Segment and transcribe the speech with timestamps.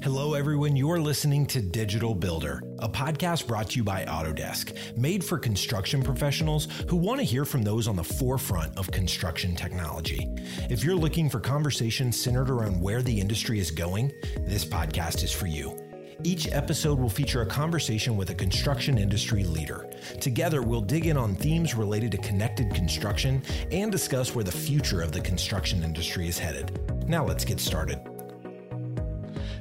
[0.00, 0.76] Hello, everyone.
[0.76, 6.04] You're listening to Digital Builder, a podcast brought to you by Autodesk, made for construction
[6.04, 10.28] professionals who want to hear from those on the forefront of construction technology.
[10.70, 14.12] If you're looking for conversations centered around where the industry is going,
[14.46, 15.76] this podcast is for you.
[16.22, 19.90] Each episode will feature a conversation with a construction industry leader.
[20.20, 23.42] Together, we'll dig in on themes related to connected construction
[23.72, 27.08] and discuss where the future of the construction industry is headed.
[27.08, 27.98] Now, let's get started.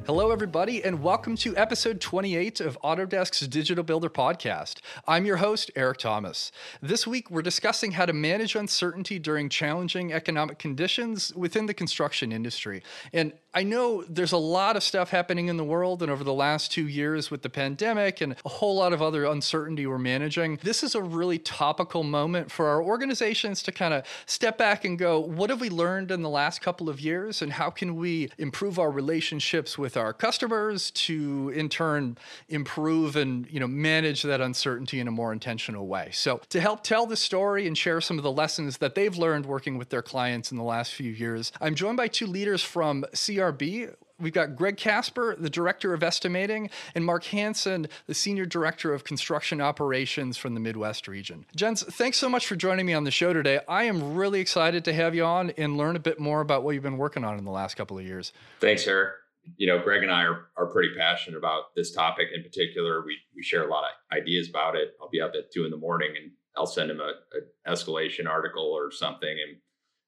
[0.08, 4.76] Hello, everybody, and welcome to episode 28 of Autodesk's Digital Builder podcast.
[5.06, 6.54] I'm your host, Eric Thomas.
[6.82, 12.32] This week, we're discussing how to manage uncertainty during challenging economic conditions within the construction
[12.32, 12.84] industry.
[13.12, 16.34] And I know there's a lot of stuff happening in the world, and over the
[16.34, 20.60] last two years with the pandemic and a whole lot of other uncertainty we're managing,
[20.64, 24.98] this is a really topical moment for our organizations to kind of step back and
[24.98, 28.30] go, what have we learned in the last couple of years, and how can we
[28.38, 32.18] improve our relationships with our customers to, in turn,
[32.50, 36.10] improve and you know manage that uncertainty in a more intentional way.
[36.14, 39.46] So, to help tell the story and share some of the lessons that they've learned
[39.46, 43.06] working with their clients in the last few years, I'm joined by two leaders from
[43.14, 43.94] CRB.
[44.20, 49.04] We've got Greg Casper, the Director of Estimating, and Mark Hansen, the Senior Director of
[49.04, 51.46] Construction Operations from the Midwest region.
[51.56, 53.60] Gents, thanks so much for joining me on the show today.
[53.68, 56.72] I am really excited to have you on and learn a bit more about what
[56.72, 58.34] you've been working on in the last couple of years.
[58.60, 59.14] Thanks, Eric.
[59.56, 63.04] You know, Greg and I are, are pretty passionate about this topic in particular.
[63.06, 64.90] We, we share a lot of ideas about it.
[65.02, 68.28] I'll be up at two in the morning and I'll send him a, a escalation
[68.28, 69.58] article or something and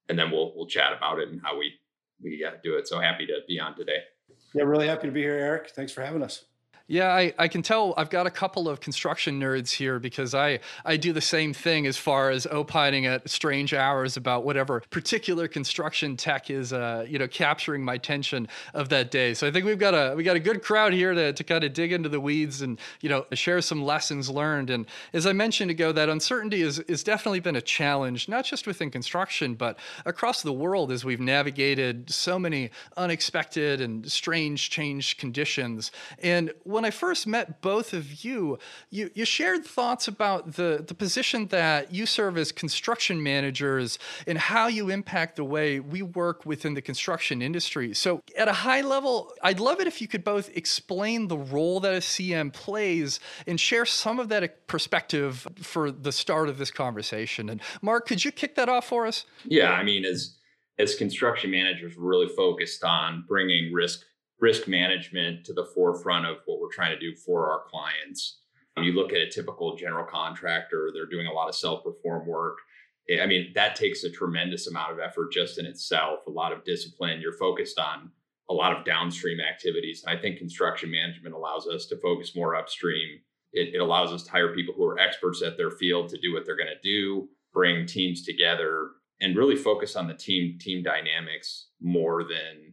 [0.08, 1.72] and then we'll we'll chat about it and how we
[2.22, 2.88] we uh, do it.
[2.88, 4.02] So happy to be on today.
[4.54, 5.70] Yeah, really happy to be here, Eric.
[5.70, 6.44] Thanks for having us.
[6.90, 10.58] Yeah, I, I can tell I've got a couple of construction nerds here because I,
[10.84, 15.46] I do the same thing as far as opining at strange hours about whatever particular
[15.46, 19.34] construction tech is uh, you know capturing my attention of that day.
[19.34, 21.62] So I think we've got a we got a good crowd here to, to kind
[21.62, 24.68] of dig into the weeds and you know share some lessons learned.
[24.68, 28.66] And as I mentioned ago, that uncertainty is is definitely been a challenge, not just
[28.66, 35.18] within construction, but across the world as we've navigated so many unexpected and strange changed
[35.18, 35.92] conditions.
[36.20, 38.58] And when I first met both of you,
[38.88, 44.38] you, you shared thoughts about the, the position that you serve as construction managers and
[44.38, 47.92] how you impact the way we work within the construction industry.
[47.92, 51.80] So, at a high level, I'd love it if you could both explain the role
[51.80, 56.70] that a CM plays and share some of that perspective for the start of this
[56.70, 57.50] conversation.
[57.50, 59.26] And, Mark, could you kick that off for us?
[59.44, 60.38] Yeah, I mean, as
[60.78, 64.00] as construction managers, we're really focused on bringing risk
[64.40, 68.38] risk management to the forefront of what we're trying to do for our clients.
[68.76, 72.58] You look at a typical general contractor, they're doing a lot of self perform work.
[73.10, 76.52] Eh, I mean, that takes a tremendous amount of effort just in itself, a lot
[76.52, 77.20] of discipline.
[77.20, 78.10] You're focused on
[78.48, 80.04] a lot of downstream activities.
[80.06, 83.20] I think construction management allows us to focus more upstream.
[83.52, 86.32] It, it allows us to hire people who are experts at their field to do
[86.32, 90.82] what they're going to do, bring teams together, and really focus on the team team
[90.82, 92.69] dynamics more than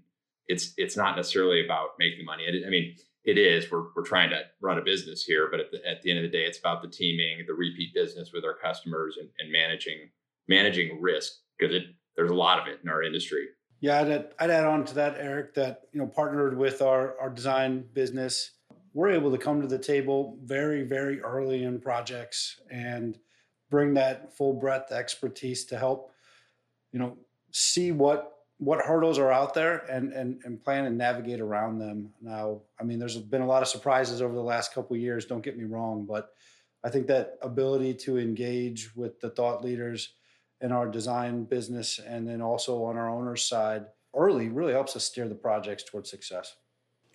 [0.48, 2.46] it's it's not necessarily about making money.
[2.66, 3.70] I mean, it is.
[3.70, 6.24] We're we're trying to run a business here, but at the, at the end of
[6.24, 10.10] the day, it's about the teaming, the repeat business with our customers, and, and managing
[10.48, 11.76] managing risk because
[12.16, 13.48] there's a lot of it in our industry.
[13.80, 15.54] Yeah, I'd, I'd add on to that, Eric.
[15.56, 18.52] That you know, partnered with our our design business,
[18.94, 23.20] we're able to come to the table very very early in projects and
[23.70, 26.14] bring that full breadth expertise to help
[26.94, 27.18] you know
[27.52, 32.12] see what what hurdles are out there and, and and plan and navigate around them
[32.22, 35.44] now i mean there's been a lot of surprises over the last couple years don't
[35.44, 36.32] get me wrong but
[36.84, 40.14] i think that ability to engage with the thought leaders
[40.62, 43.86] in our design business and then also on our owner's side
[44.16, 46.56] early really helps us steer the projects towards success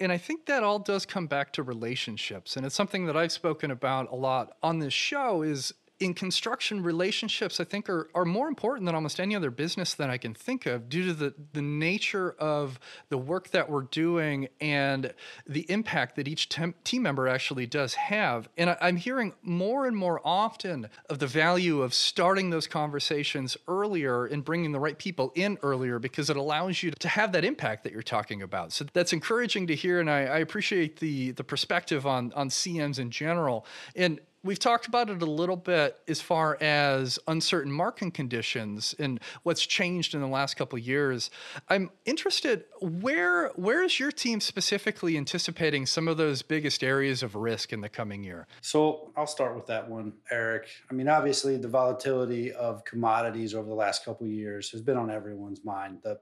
[0.00, 2.56] and I think that all does come back to relationships.
[2.56, 6.82] And it's something that I've spoken about a lot on this show is in construction,
[6.82, 10.34] relationships I think are, are more important than almost any other business that I can
[10.34, 15.14] think of due to the, the nature of the work that we're doing and
[15.46, 18.48] the impact that each team member actually does have.
[18.58, 23.56] And I, I'm hearing more and more often of the value of starting those conversations
[23.68, 27.44] earlier and bringing the right people in earlier because it allows you to have that
[27.44, 28.72] impact that you're talking about.
[28.72, 32.98] So that's encouraging to hear, and I, I appreciate the the perspective on on CMs
[32.98, 33.64] in general.
[33.94, 39.20] And We've talked about it a little bit as far as uncertain market conditions and
[39.44, 41.30] what's changed in the last couple of years.
[41.68, 47.36] I'm interested where where is your team specifically anticipating some of those biggest areas of
[47.36, 48.48] risk in the coming year?
[48.62, 50.68] So I'll start with that one, Eric.
[50.90, 54.96] I mean, obviously the volatility of commodities over the last couple of years has been
[54.96, 55.98] on everyone's mind.
[56.02, 56.18] The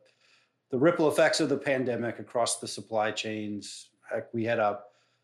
[0.71, 3.91] the ripple effects of the pandemic across the supply chains
[4.33, 4.81] we had a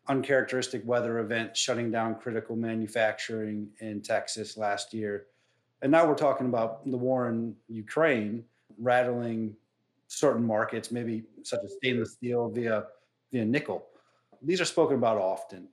[0.09, 5.25] uncharacteristic weather event shutting down critical manufacturing in Texas last year.
[5.81, 8.43] And now we're talking about the war in Ukraine
[8.79, 9.55] rattling
[10.07, 12.85] certain markets, maybe such as stainless steel via
[13.31, 13.85] via nickel.
[14.41, 15.67] These are spoken about often.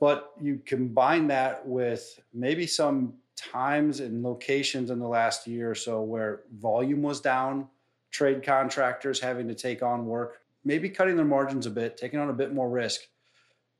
[0.00, 5.74] But you combine that with maybe some times and locations in the last year or
[5.74, 7.68] so where volume was down,
[8.10, 12.30] trade contractors having to take on work, maybe cutting their margins a bit, taking on
[12.30, 13.02] a bit more risk.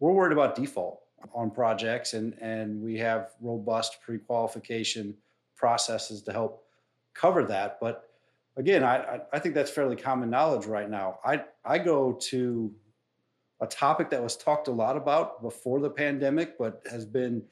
[0.00, 1.00] We're worried about default
[1.34, 5.16] on projects and and we have robust pre-qualification
[5.56, 6.64] processes to help
[7.14, 7.78] cover that.
[7.80, 8.08] But
[8.56, 11.18] again, I, I think that's fairly common knowledge right now.
[11.24, 12.72] I, I go to
[13.60, 17.42] a topic that was talked a lot about before the pandemic, but has been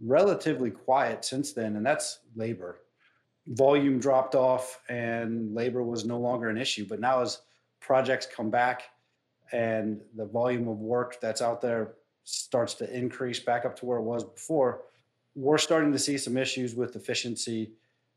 [0.00, 2.80] relatively quiet since then, and that's labor.
[3.48, 6.84] Volume dropped off and labor was no longer an issue.
[6.88, 7.42] But now, as
[7.80, 8.82] projects come back
[9.52, 11.94] and the volume of work that's out there
[12.24, 14.82] starts to increase back up to where it was before,
[15.34, 17.72] we're starting to see some issues with efficiency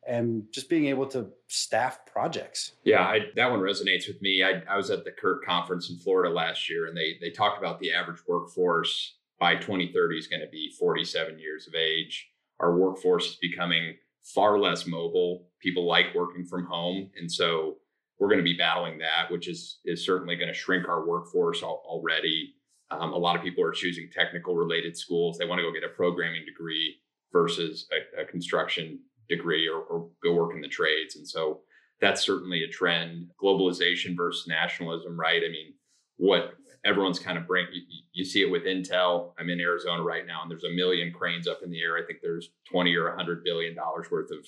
[0.07, 2.73] and just being able to staff projects.
[2.83, 4.43] Yeah, I, that one resonates with me.
[4.43, 7.59] I, I was at the CURT conference in Florida last year, and they they talked
[7.59, 12.29] about the average workforce by 2030 is going to be 47 years of age.
[12.59, 15.47] Our workforce is becoming far less mobile.
[15.61, 17.77] People like working from home, and so
[18.19, 21.63] we're going to be battling that, which is is certainly going to shrink our workforce
[21.63, 22.53] al- already.
[22.91, 25.37] Um, a lot of people are choosing technical related schools.
[25.37, 26.95] They want to go get a programming degree
[27.31, 28.99] versus a, a construction
[29.29, 31.15] degree or, or, go work in the trades.
[31.15, 31.59] And so
[32.01, 33.27] that's certainly a trend.
[33.41, 35.43] Globalization versus nationalism, right?
[35.45, 35.75] I mean,
[36.17, 37.81] what everyone's kind of bring you,
[38.11, 39.33] you, see it with Intel.
[39.37, 41.97] I'm in Arizona right now, and there's a million cranes up in the air.
[41.97, 44.45] I think there's 20 or 100 billion dollars worth of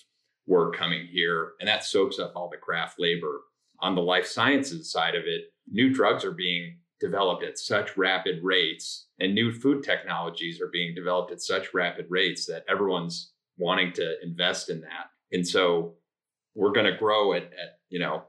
[0.47, 3.41] work coming here, and that soaks up all the craft labor.
[3.81, 8.39] On the life sciences side of it, new drugs are being developed at such rapid
[8.43, 13.91] rates and new food technologies are being developed at such rapid rates that everyone's wanting
[13.93, 15.09] to invest in that.
[15.31, 15.95] And so
[16.55, 18.23] we're going to grow at, at you know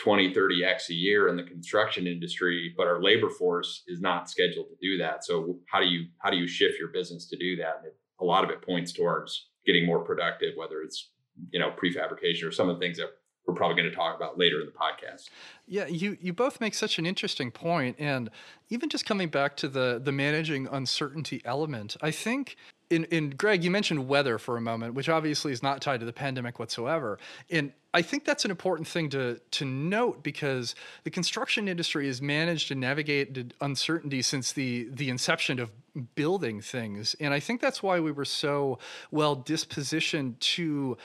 [0.00, 4.66] 20 30x a year in the construction industry but our labor force is not scheduled
[4.68, 5.24] to do that.
[5.24, 7.80] So how do you how do you shift your business to do that?
[7.82, 11.10] And a lot of it points towards getting more productive whether it's
[11.50, 13.10] you know prefabrication or some of the things that
[13.48, 15.30] we're probably going to talk about later in the podcast.
[15.66, 18.30] Yeah, you you both make such an interesting point, and
[18.68, 22.56] even just coming back to the the managing uncertainty element, I think.
[22.90, 26.06] In, in Greg, you mentioned weather for a moment, which obviously is not tied to
[26.06, 27.18] the pandemic whatsoever.
[27.50, 30.74] And I think that's an important thing to to note because
[31.04, 35.70] the construction industry has managed to navigate uncertainty since the the inception of
[36.14, 38.78] building things, and I think that's why we were so
[39.10, 40.96] well dispositioned to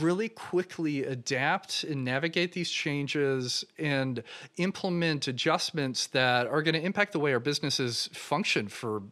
[0.00, 4.22] really quickly adapt and navigate these changes and
[4.58, 9.02] implement adjustments that are going to impact the way our businesses function for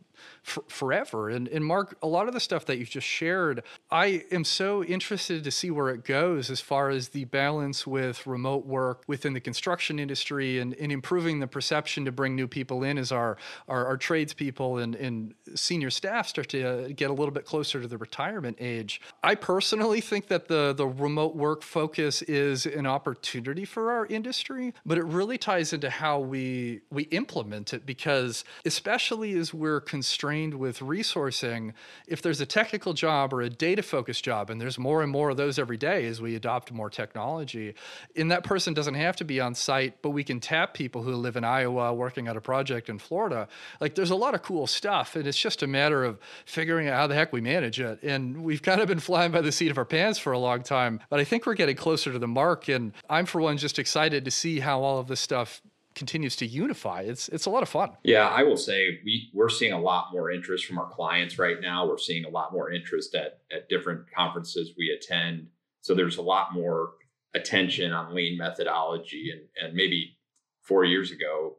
[0.42, 1.30] for, forever.
[1.30, 4.84] And, and Mark, a lot of the stuff that you've just shared, I am so
[4.84, 9.32] interested to see where it goes as far as the balance with remote work within
[9.32, 13.36] the construction industry and, and improving the perception to bring new people in as our,
[13.68, 17.80] our, our tradespeople and, and senior staff start to uh, get a little bit closer
[17.80, 19.00] to the retirement age.
[19.22, 24.74] I personally think that the, the remote work focus is an opportunity for our industry,
[24.84, 30.54] but it really ties into how we, we implement it because especially as we're constrained
[30.54, 31.72] with resourcing,
[32.06, 35.30] if there's a technical job or a data focused job, and there's more and more
[35.30, 37.74] of those every day as we adopt more technology,
[38.14, 41.12] and that person doesn't have to be on site, but we can tap people who
[41.16, 43.48] live in Iowa working on a project in Florida.
[43.80, 46.96] Like there's a lot of cool stuff, and it's just a matter of figuring out
[46.96, 48.00] how the heck we manage it.
[48.04, 50.62] And we've kind of been flying by the seat of our pants for a long
[50.62, 52.68] time, but I think we're getting closer to the mark.
[52.68, 55.62] And I'm, for one, just excited to see how all of this stuff
[55.96, 57.00] continues to unify.
[57.00, 57.90] It's it's a lot of fun.
[58.04, 61.60] Yeah, I will say we we're seeing a lot more interest from our clients right
[61.60, 61.86] now.
[61.88, 65.48] We're seeing a lot more interest at at different conferences we attend.
[65.80, 66.92] So there's a lot more
[67.34, 70.16] attention on lean methodology and and maybe
[70.62, 71.56] 4 years ago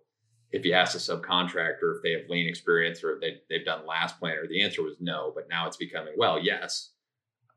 [0.51, 4.17] if you ask a subcontractor if they have lean experience or they, they've done last
[4.20, 5.32] planner, the answer was no.
[5.36, 6.91] But now it's becoming, well, yes,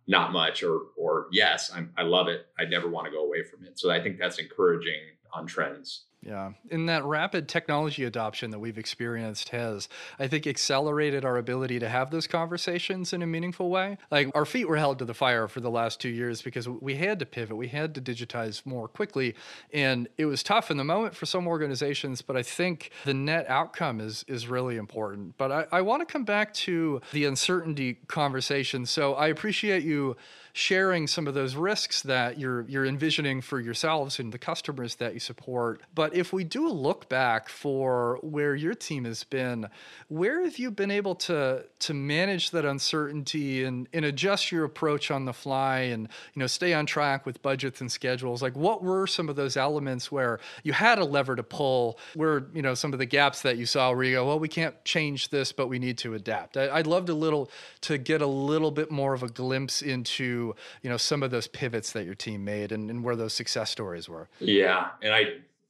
[0.08, 2.46] not much, or or yes, I'm, I love it.
[2.58, 3.78] I never want to go away from it.
[3.78, 5.00] So I think that's encouraging
[5.32, 6.06] on trends.
[6.22, 6.52] Yeah.
[6.70, 11.88] And that rapid technology adoption that we've experienced has, I think, accelerated our ability to
[11.88, 13.96] have those conversations in a meaningful way.
[14.10, 16.96] Like our feet were held to the fire for the last two years because we
[16.96, 19.34] had to pivot, we had to digitize more quickly.
[19.72, 23.48] And it was tough in the moment for some organizations, but I think the net
[23.48, 25.38] outcome is is really important.
[25.38, 28.84] But I, I want to come back to the uncertainty conversation.
[28.84, 30.16] So I appreciate you
[30.52, 35.14] sharing some of those risks that you're you're envisioning for yourselves and the customers that
[35.14, 35.80] you support.
[35.95, 39.69] But if we do a look back for where your team has been,
[40.09, 45.11] where have you been able to to manage that uncertainty and, and adjust your approach
[45.11, 48.42] on the fly and you know stay on track with budgets and schedules?
[48.42, 51.99] Like what were some of those elements where you had a lever to pull?
[52.14, 54.49] Where you know some of the gaps that you saw where you go, well, we
[54.49, 56.57] can't change this, but we need to adapt.
[56.57, 57.50] I, would love to little
[57.83, 60.39] to get a little bit more of a glimpse into
[60.82, 63.70] you know some of those pivots that your team made and, and where those success
[63.70, 64.28] stories were.
[64.40, 65.25] Yeah, and I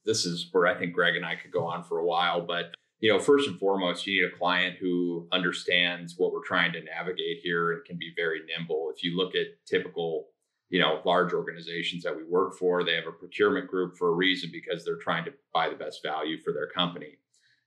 [0.05, 2.73] this is where I think Greg and I could go on for a while, but
[3.01, 6.83] you know, first and foremost, you need a client who understands what we're trying to
[6.83, 8.91] navigate here and can be very nimble.
[8.95, 10.27] If you look at typical,
[10.69, 14.15] you know, large organizations that we work for, they have a procurement group for a
[14.15, 17.17] reason because they're trying to buy the best value for their company.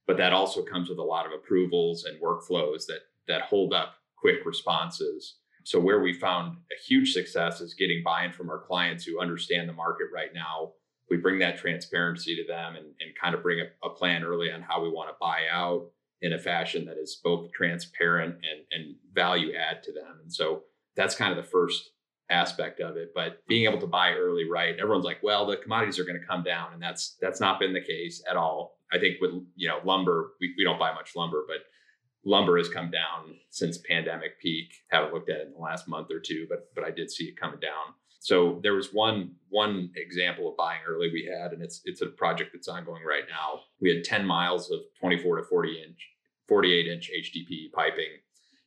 [0.07, 3.97] But that also comes with a lot of approvals and workflows that that hold up
[4.17, 5.37] quick responses.
[5.65, 9.69] So where we found a huge success is getting buy-in from our clients who understand
[9.69, 10.73] the market right now.
[11.11, 14.51] We bring that transparency to them and, and kind of bring a, a plan early
[14.51, 15.91] on how we want to buy out
[16.23, 20.21] in a fashion that is both transparent and, and value add to them.
[20.23, 20.63] And so
[20.97, 21.91] that's kind of the first
[22.31, 23.13] aspect of it.
[23.15, 24.79] But being able to buy early, right?
[24.79, 27.73] Everyone's like, well, the commodities are going to come down, and that's that's not been
[27.73, 28.79] the case at all.
[28.93, 31.59] I think with you know lumber, we, we don't buy much lumber, but
[32.25, 34.73] lumber has come down since pandemic peak.
[34.91, 37.25] Haven't looked at it in the last month or two, but but I did see
[37.25, 37.95] it coming down.
[38.21, 42.07] So there was one one example of buying early we had, and it's it's a
[42.07, 43.61] project that's ongoing right now.
[43.81, 46.09] We had 10 miles of 24 to 40 inch,
[46.49, 48.21] 48 inch HDPE piping.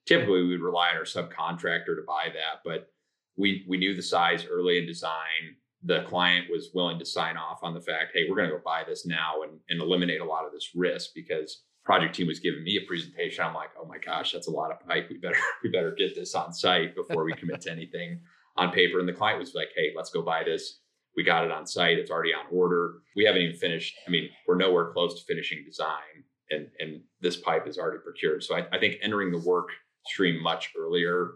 [0.05, 2.91] Typically, we would rely on our subcontractor to buy that, but
[3.35, 5.55] we we knew the size early in design.
[5.83, 8.61] The client was willing to sign off on the fact, hey, we're going to go
[8.63, 12.39] buy this now and, and eliminate a lot of this risk because project team was
[12.39, 13.45] giving me a presentation.
[13.45, 15.07] I'm like, oh my gosh, that's a lot of pipe.
[15.09, 18.19] We better we better get this on site before we commit to anything
[18.57, 18.99] on paper.
[18.99, 20.81] And the client was like, hey, let's go buy this.
[21.15, 21.97] We got it on site.
[21.97, 22.95] It's already on order.
[23.15, 23.95] We haven't even finished.
[24.05, 28.43] I mean, we're nowhere close to finishing design, and and this pipe is already procured.
[28.43, 29.69] So I, I think entering the work
[30.05, 31.35] stream much earlier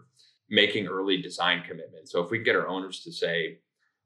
[0.50, 2.12] making early design commitments.
[2.12, 3.60] So if we can get our owners to say,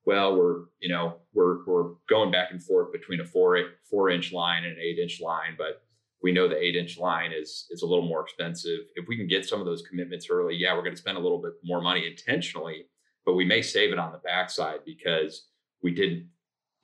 [0.05, 3.59] well, we're you know we're we're going back and forth between a four
[3.91, 5.83] four inch line and an eight inch line, but
[6.23, 8.81] we know the eight inch line is is a little more expensive.
[8.95, 11.21] If we can get some of those commitments early, yeah, we're going to spend a
[11.21, 12.87] little bit more money intentionally,
[13.25, 15.49] but we may save it on the backside because
[15.83, 16.29] we didn't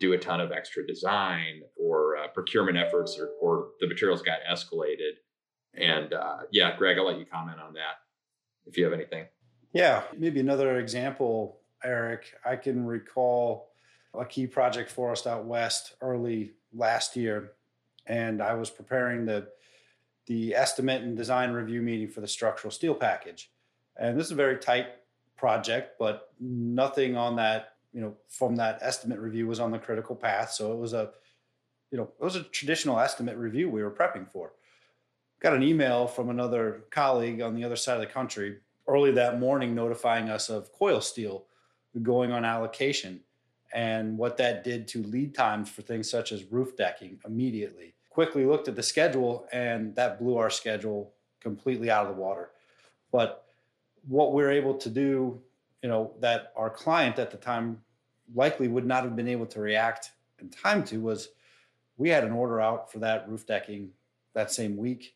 [0.00, 4.38] do a ton of extra design or uh, procurement efforts, or, or the materials got
[4.50, 5.12] escalated.
[5.74, 8.00] And uh, yeah, Greg, I'll let you comment on that
[8.66, 9.26] if you have anything.
[9.72, 12.34] Yeah, maybe another example, Eric.
[12.44, 13.70] I can recall
[14.12, 17.52] a key project for us out west early last year,
[18.06, 19.48] and I was preparing the
[20.26, 23.50] the estimate and design review meeting for the structural steel package.
[23.96, 24.86] And this is a very tight
[25.36, 30.14] project, but nothing on that, you know, from that estimate review was on the critical
[30.14, 30.52] path.
[30.52, 31.10] So it was a,
[31.90, 34.52] you know, it was a traditional estimate review we were prepping for.
[35.40, 39.40] Got an email from another colleague on the other side of the country early that
[39.40, 41.46] morning notifying us of coil steel
[42.00, 43.20] going on allocation
[43.72, 47.94] and what that did to lead times for things such as roof decking immediately.
[48.10, 52.50] Quickly looked at the schedule and that blew our schedule completely out of the water.
[53.10, 53.44] But
[54.06, 55.40] what we're able to do,
[55.82, 57.80] you know, that our client at the time
[58.34, 60.10] likely would not have been able to react
[60.40, 61.28] in time to was
[61.96, 63.90] we had an order out for that roof decking
[64.34, 65.14] that same week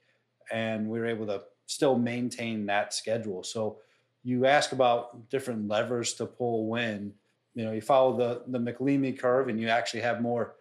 [0.52, 3.42] and we were able to still maintain that schedule.
[3.42, 3.78] So
[4.22, 7.14] you ask about different levers to pull when,
[7.56, 10.54] you know, you follow the the MacLeamy curve and you actually have more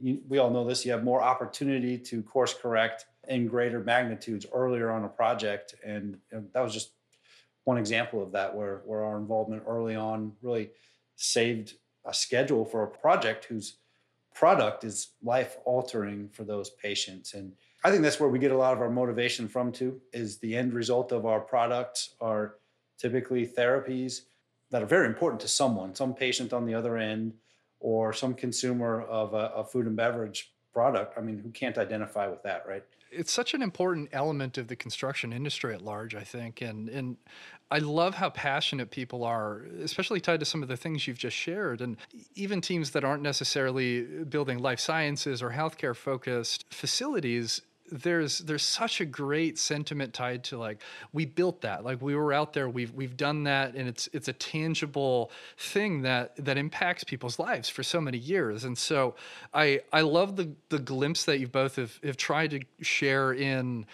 [0.00, 4.46] you, we all know this, you have more opportunity to course correct in greater magnitudes
[4.52, 6.92] earlier on a project and, and that was just
[7.64, 10.70] one example of that where where our involvement early on really
[11.16, 11.74] saved
[12.06, 13.76] a schedule for a project whose
[14.34, 17.52] product is life altering for those patients and
[17.84, 20.00] I think that's where we get a lot of our motivation from too.
[20.12, 22.56] Is the end result of our products are
[22.98, 24.22] typically therapies
[24.70, 27.34] that are very important to someone, some patient on the other end,
[27.80, 31.16] or some consumer of a, a food and beverage product.
[31.16, 32.84] I mean, who can't identify with that, right?
[33.10, 37.16] It's such an important element of the construction industry at large, I think, and and
[37.70, 41.36] I love how passionate people are, especially tied to some of the things you've just
[41.36, 41.96] shared, and
[42.34, 49.00] even teams that aren't necessarily building life sciences or healthcare focused facilities there's there's such
[49.00, 51.84] a great sentiment tied to like we built that.
[51.84, 56.02] Like we were out there we've we've done that and it's it's a tangible thing
[56.02, 58.64] that that impacts people's lives for so many years.
[58.64, 59.14] And so
[59.54, 63.86] i i love the the glimpse that you both have, have tried to share in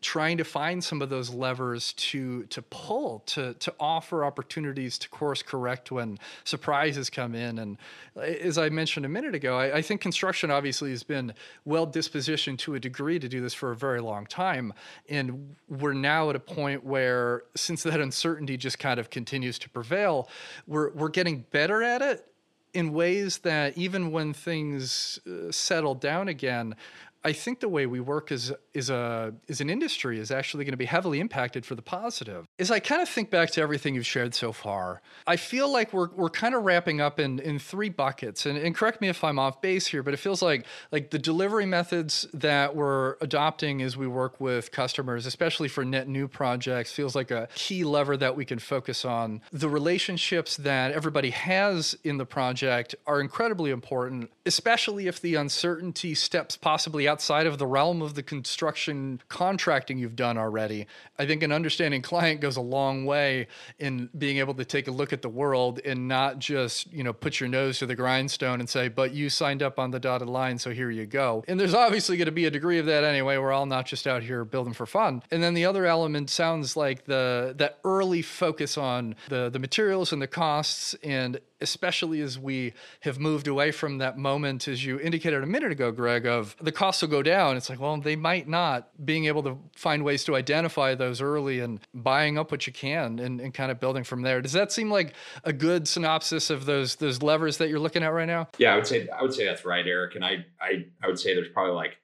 [0.00, 5.08] trying to find some of those levers to to pull to to offer opportunities to
[5.10, 7.58] course correct when surprises come in.
[7.58, 7.76] And
[8.16, 11.32] as i mentioned a minute ago I, I, think construction obviously has been
[11.64, 14.72] well dispositioned to a degree to do this for a very long time.
[15.08, 19.68] And we're now at a point where since that uncertainty just kind of continues to
[19.68, 20.28] prevail
[20.66, 22.26] we're we're getting better at it
[22.72, 26.74] in ways that even when things uh, settle down again
[27.22, 30.72] I think the way we work as is a is an industry is actually going
[30.72, 32.46] to be heavily impacted for the positive.
[32.58, 35.92] As I kind of think back to everything you've shared so far, I feel like
[35.92, 38.46] we're we're kind of wrapping up in in three buckets.
[38.46, 41.18] And, and correct me if I'm off base here, but it feels like like the
[41.18, 46.90] delivery methods that we're adopting as we work with customers, especially for net new projects,
[46.90, 49.42] feels like a key lever that we can focus on.
[49.52, 56.14] The relationships that everybody has in the project are incredibly important, especially if the uncertainty
[56.14, 60.86] steps possibly outside of the realm of the construction contracting you've done already.
[61.18, 63.48] I think an understanding client goes a long way
[63.80, 67.12] in being able to take a look at the world and not just, you know,
[67.12, 70.28] put your nose to the grindstone and say, but you signed up on the dotted
[70.28, 71.44] line, so here you go.
[71.48, 73.36] And there's obviously going to be a degree of that anyway.
[73.38, 75.22] We're all not just out here building for fun.
[75.32, 80.12] And then the other element sounds like the that early focus on the the materials
[80.12, 84.98] and the costs and especially as we have moved away from that moment, as you
[85.00, 87.56] indicated a minute ago, Greg, of the costs will go down.
[87.56, 88.88] It's like, well, they might not.
[89.04, 93.18] Being able to find ways to identify those early and buying up what you can
[93.18, 94.40] and, and kind of building from there.
[94.40, 95.14] Does that seem like
[95.44, 98.48] a good synopsis of those those levers that you're looking at right now?
[98.58, 100.14] Yeah, I would say I would say that's right, Eric.
[100.14, 101.96] And I I I would say there's probably like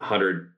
[0.00, 0.52] hundred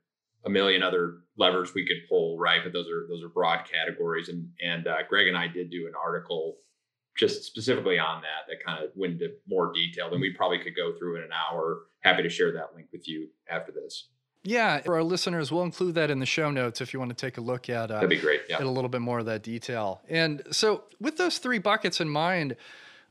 [0.45, 2.61] a million other levers we could pull, right?
[2.63, 4.29] But those are those are broad categories.
[4.29, 6.57] And and uh, Greg and I did do an article
[7.17, 10.77] just specifically on that that kind of went into more detail than we probably could
[10.77, 11.83] go through in an hour.
[12.01, 14.09] Happy to share that link with you after this.
[14.45, 17.15] Yeah, for our listeners, we'll include that in the show notes if you want to
[17.15, 17.91] take a look at.
[17.91, 18.43] Uh, That'd be great.
[18.49, 18.57] Yeah.
[18.57, 20.01] At a little bit more of that detail.
[20.09, 22.57] And so, with those three buckets in mind,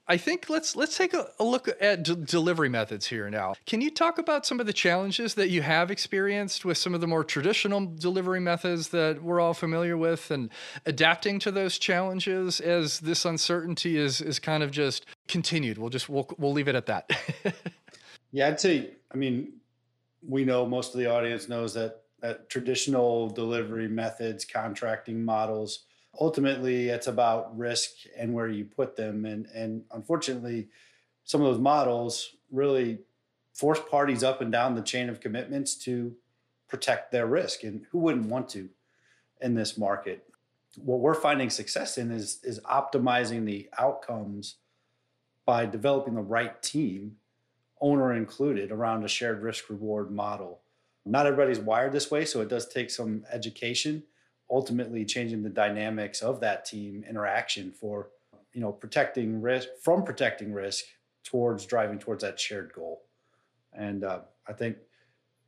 [0.08, 3.54] I think let's let's take a, look at d- delivery methods here now.
[3.66, 7.02] Can you talk about some of the challenges that you have experienced with some of
[7.02, 10.50] the more traditional delivery methods that we're all familiar with, and
[10.86, 15.78] adapting to those challenges as this uncertainty is is kind of just continued?
[15.78, 17.10] We'll just we'll we'll leave it at that.
[18.32, 18.92] yeah, I'd say.
[19.14, 19.54] I mean,
[20.28, 25.86] we know most of the audience knows that that traditional delivery methods, contracting models
[26.20, 29.26] ultimately it's about risk and where you put them.
[29.26, 30.70] And and unfortunately
[31.24, 33.00] some of those models really
[33.54, 36.16] force parties up and down the chain of commitments to
[36.68, 37.64] protect their risk.
[37.64, 38.70] And who wouldn't want to
[39.42, 40.28] in this market?
[40.78, 44.56] What we're finding success in is is optimizing the outcomes
[45.46, 47.18] by developing the right team
[47.82, 50.62] owner included around a shared risk reward model.
[51.04, 54.04] Not everybody's wired this way so it does take some education
[54.52, 58.10] ultimately changing the dynamics of that team interaction for
[58.54, 60.86] you know protecting risk from protecting risk
[61.24, 63.04] towards driving towards that shared goal.
[63.74, 64.76] And uh, i think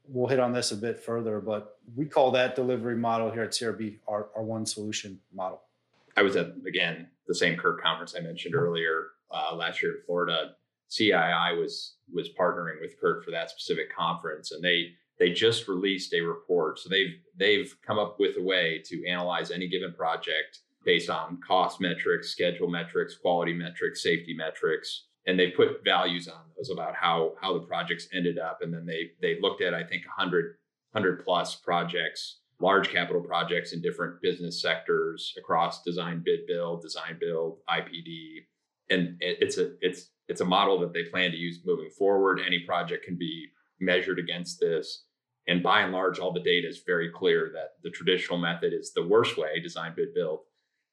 [0.08, 3.52] we'll hit on this a bit further but we call that delivery model here at
[3.52, 5.62] crb our, our one solution model.
[6.16, 10.02] I was at again the same CURT conference i mentioned earlier uh, last year in
[10.06, 10.52] florida.
[10.90, 16.14] Cii was was partnering with CURT for that specific conference and they they just released
[16.14, 16.80] a report.
[16.80, 21.40] So they've they've come up with a way to analyze any given project based on
[21.48, 26.94] cost metrics, schedule metrics, quality metrics, safety metrics, and they put values on those about
[26.94, 28.60] how how the projects ended up.
[28.62, 30.58] And then they they looked at I think 100
[30.92, 37.16] 100 plus projects, large capital projects in different business sectors across design, bid, build, design,
[37.18, 38.40] build, IPD,
[38.90, 42.42] and it's a it's it's a model that they plan to use moving forward.
[42.46, 43.48] Any project can be
[43.80, 45.06] measured against this.
[45.48, 48.94] And by and large, all the data is very clear that the traditional method is
[48.94, 50.40] the worst way, design, bid, build.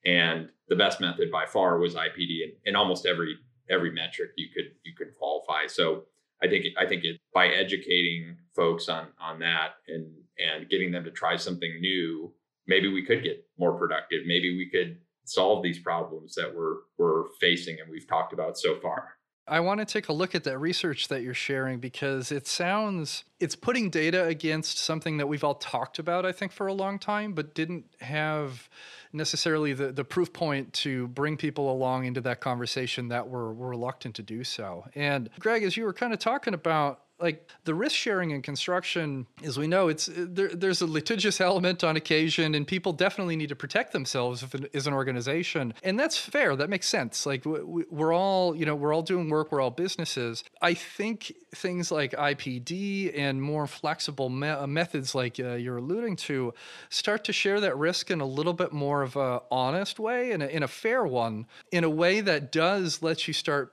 [0.04, 3.36] And the best method by far was IPD in, in almost every
[3.68, 5.66] every metric you could you could qualify.
[5.66, 6.04] So
[6.42, 10.06] I think I think it by educating folks on on that and
[10.38, 12.32] and getting them to try something new,
[12.66, 14.22] maybe we could get more productive.
[14.26, 18.80] Maybe we could solve these problems that we're we're facing and we've talked about so
[18.80, 19.19] far.
[19.50, 23.24] I want to take a look at that research that you're sharing because it sounds
[23.40, 27.00] it's putting data against something that we've all talked about, I think, for a long
[27.00, 28.68] time, but didn't have
[29.12, 33.70] necessarily the, the proof point to bring people along into that conversation that were, were
[33.70, 34.84] reluctant to do so.
[34.94, 39.26] And Greg, as you were kind of talking about like the risk sharing in construction
[39.44, 43.48] as we know it's there, there's a litigious element on occasion and people definitely need
[43.48, 45.74] to protect themselves if is an organization.
[45.82, 46.56] And that's fair.
[46.56, 47.26] That makes sense.
[47.26, 49.52] Like we're all you know we're all doing work.
[49.52, 50.44] We're all businesses.
[50.62, 56.16] I think things like ipd and more flexible me- uh, methods like uh, you're alluding
[56.16, 56.54] to
[56.88, 60.42] start to share that risk in a little bit more of a honest way and
[60.42, 63.72] in a fair one in a way that does let you start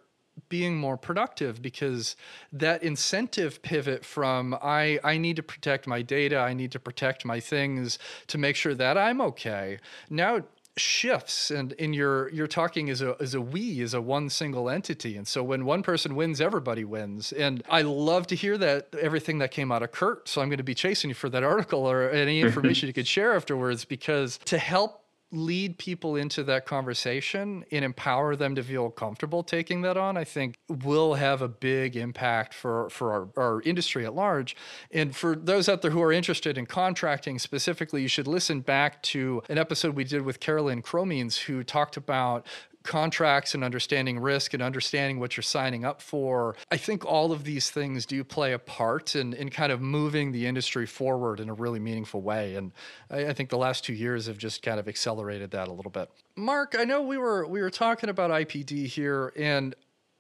[0.50, 2.15] being more productive because
[2.52, 7.26] that incentive pivot from I I need to protect my data, I need to protect
[7.26, 9.80] my things to make sure that I'm okay.
[10.10, 10.43] Now
[10.80, 14.69] shifts and in your you're talking as a as a we as a one single
[14.69, 15.17] entity.
[15.17, 17.32] And so when one person wins everybody wins.
[17.32, 20.28] And i love to hear that everything that came out of CURT.
[20.28, 23.08] So i'm going to be chasing you for that article or any information you could
[23.08, 28.90] share afterwards because to help lead people into that conversation and empower them to feel
[28.90, 33.62] comfortable taking that on, I think will have a big impact for, for our, our
[33.63, 34.56] industry at large.
[34.92, 39.04] And for those out there who are interested in contracting specifically, you should listen back
[39.04, 42.46] to an episode we did with Carolyn Cromines, who talked about
[42.88, 46.56] contracts and understanding risk and understanding what you're signing up for.
[46.71, 50.32] I think all of these things do play a part in, in kind of moving
[50.32, 52.56] the industry forward in a really meaningful way.
[52.56, 52.71] And
[53.12, 55.91] I, I think the last two years have just kind of accelerated that a little
[55.91, 56.10] bit.
[56.38, 59.76] Mark, I know we were we were talking about IPD here, and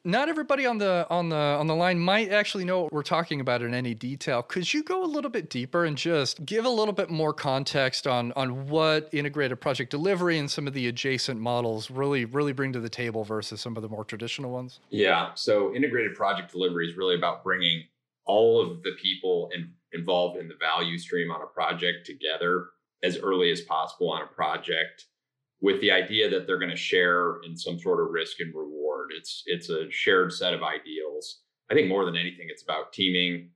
[0.07, 3.41] not everybody on the on the on the line might actually know what we're talking
[3.41, 4.41] about in any detail.
[4.41, 8.07] Could you go a little bit deeper and just give a little bit more context
[8.07, 12.71] on on what integrated project delivery and some of the adjacent models really really bring
[12.73, 14.79] to the table versus some of the more traditional ones?
[14.89, 17.83] Yeah, so integrated project delivery is really about bringing
[18.25, 22.67] all of the people in, involved in the value stream on a project together
[23.03, 25.05] as early as possible on a project
[25.61, 29.09] with the idea that they're going to share in some sort of risk and reward.
[29.17, 31.41] It's it's a shared set of ideals.
[31.69, 33.49] I think more than anything, it's about teaming,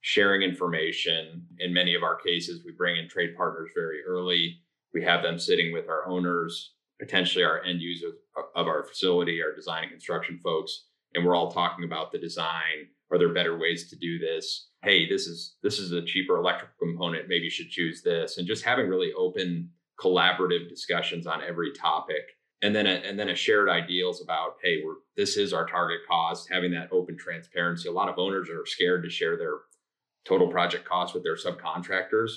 [0.00, 1.46] sharing information.
[1.58, 4.60] In many of our cases, we bring in trade partners very early.
[4.94, 8.14] We have them sitting with our owners, potentially our end users
[8.56, 12.88] of our facility, our design and construction folks, and we're all talking about the design.
[13.12, 14.68] Are there better ways to do this?
[14.82, 17.28] Hey, this is this is a cheaper electrical component.
[17.28, 18.38] Maybe you should choose this.
[18.38, 19.70] And just having really open
[20.02, 22.36] collaborative discussions on every topic.
[22.62, 26.00] And then a, and then a shared ideals about hey we're this is our target
[26.08, 27.88] cost having that open transparency.
[27.88, 29.58] A lot of owners are scared to share their
[30.26, 32.30] total project cost with their subcontractors.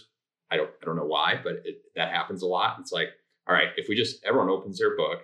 [0.49, 2.77] I don't i don't know why but it, that happens a lot.
[2.79, 3.09] It's like
[3.47, 5.19] all right if we just everyone opens their book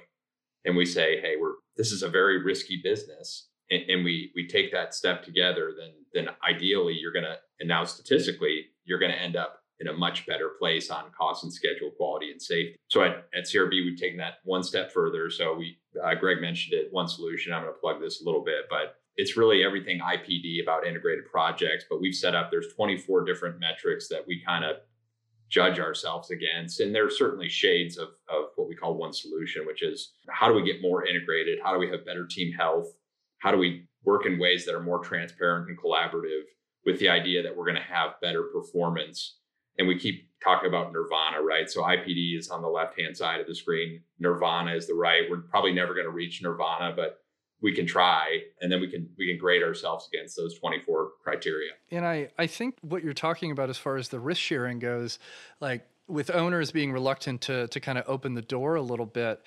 [0.65, 4.47] and we say hey we're this is a very risky business and, and we we
[4.47, 9.11] take that step together then then ideally you're going to and now statistically you're going
[9.11, 12.75] to end up in a much better place on cost and schedule quality and safety.
[12.87, 15.29] So at, at CRB, we've taken that one step further.
[15.29, 17.53] So we, uh, Greg mentioned it, one solution.
[17.53, 21.25] I'm going to plug this a little bit, but it's really everything IPD about integrated
[21.25, 21.85] projects.
[21.89, 24.77] But we've set up, there's 24 different metrics that we kind of
[25.49, 26.79] judge ourselves against.
[26.79, 30.47] And there are certainly shades of, of what we call one solution, which is how
[30.47, 31.59] do we get more integrated?
[31.63, 32.87] How do we have better team health?
[33.39, 36.43] How do we work in ways that are more transparent and collaborative
[36.85, 39.38] with the idea that we're going to have better performance
[39.79, 41.69] and we keep talking about nirvana right?
[41.69, 44.01] So ipd is on the left hand side of the screen.
[44.19, 45.23] Nirvana is the right.
[45.29, 47.21] We're probably never going to reach nirvana but
[47.61, 51.71] we can try and then we can we can grade ourselves against those 24 criteria.
[51.89, 55.17] And i i think what you're talking about as far as the risk sharing goes
[55.59, 59.41] like with owners being reluctant to to kind of open the door a little bit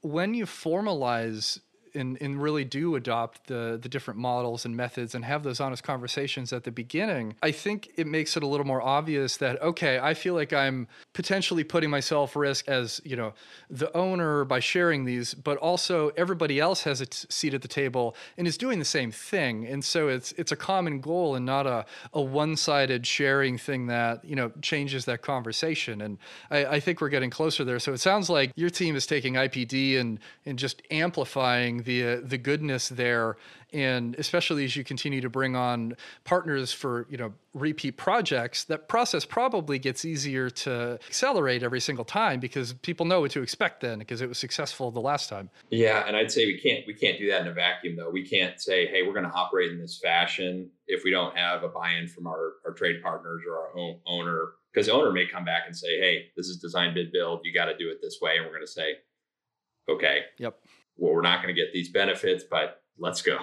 [0.00, 1.60] when you formalize
[1.94, 5.82] and, and really do adopt the the different models and methods and have those honest
[5.82, 9.98] conversations at the beginning, I think it makes it a little more obvious that okay,
[9.98, 13.34] I feel like I'm potentially putting myself risk as you know
[13.70, 17.68] the owner by sharing these, but also everybody else has a t- seat at the
[17.68, 21.46] table and is doing the same thing, and so it's it's a common goal and
[21.46, 26.00] not a a one sided sharing thing that you know changes that conversation.
[26.00, 26.18] And
[26.50, 27.78] I, I think we're getting closer there.
[27.78, 32.20] So it sounds like your team is taking IPD and and just amplifying the uh,
[32.22, 33.36] the goodness there.
[33.72, 38.88] And especially as you continue to bring on partners for you know repeat projects that
[38.88, 43.80] process probably gets easier to accelerate every single time because people know what to expect
[43.80, 45.50] then because it was successful the last time.
[45.70, 48.10] Yeah and i'd say we can't we can't do that in a vacuum though.
[48.10, 51.62] We can't say hey we're going to operate in this fashion if we don't have
[51.62, 54.52] a buy-in from our, our trade partners or our own owner.
[54.72, 57.40] Because the owner may come back and say hey this is design bid build.
[57.44, 58.36] You got to do it this way.
[58.36, 58.94] And we're going to say
[59.88, 60.20] okay.
[60.38, 60.58] Yep
[60.96, 63.38] well, we're not going to get these benefits, but let's go.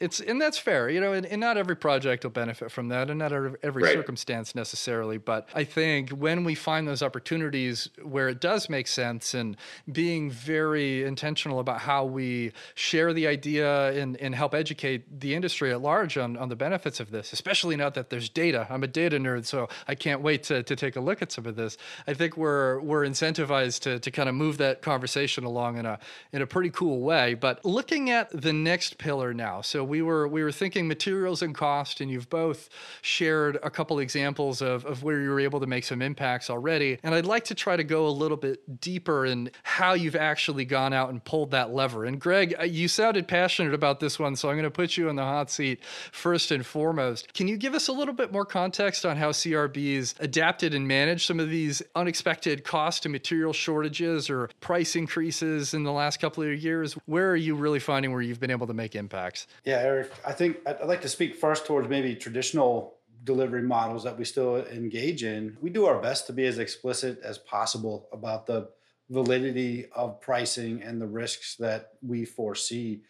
[0.00, 3.10] It's and that's fair, you know, and, and, not every project will benefit from that,
[3.10, 3.94] and not every right.
[3.94, 5.18] circumstance necessarily.
[5.18, 9.56] But I think when we find those opportunities where it does make sense, and
[9.90, 15.72] being very intentional about how we share the idea and, and help educate the industry
[15.72, 18.68] at large on, on the benefits of this, especially now that there's data.
[18.70, 21.46] I'm a data nerd, so I can't wait to, to take a look at some
[21.46, 21.76] of this.
[22.06, 25.98] I think we're we're incentivized to to kind of move that conversation along in a
[26.32, 27.34] in a pretty cool way.
[27.34, 31.54] But looking at the next pillar now, so we were we were thinking materials and
[31.54, 32.68] cost, and you've both
[33.02, 36.98] shared a couple examples of, of where you were able to make some impacts already.
[37.02, 40.64] And I'd like to try to go a little bit deeper in how you've actually
[40.64, 42.04] gone out and pulled that lever.
[42.04, 45.08] And Greg, uh, you sounded passionate about this one, so I'm going to put you
[45.08, 47.32] in the hot seat first and foremost.
[47.34, 51.26] Can you give us a little bit more context on how CRB's adapted and managed
[51.26, 56.42] some of these unexpected cost and material shortages or price increases in the last couple
[56.42, 56.94] of years?
[57.06, 59.46] Where are you really finding where you've been able to make impacts?
[59.64, 64.18] Yeah, Eric, I think I'd like to speak first towards maybe traditional delivery models that
[64.18, 65.56] we still engage in.
[65.60, 68.70] We do our best to be as explicit as possible about the
[69.10, 73.02] validity of pricing and the risks that we foresee,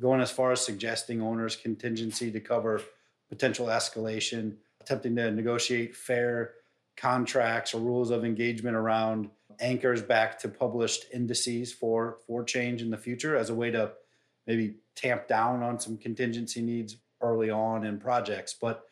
[0.00, 2.80] going as far as suggesting owners contingency to cover
[3.28, 6.54] potential escalation, attempting to negotiate fair
[6.96, 9.30] contracts or rules of engagement around
[9.60, 13.92] anchors back to published indices for for change in the future as a way to
[14.46, 18.84] maybe tamp down on some contingency needs early on in projects but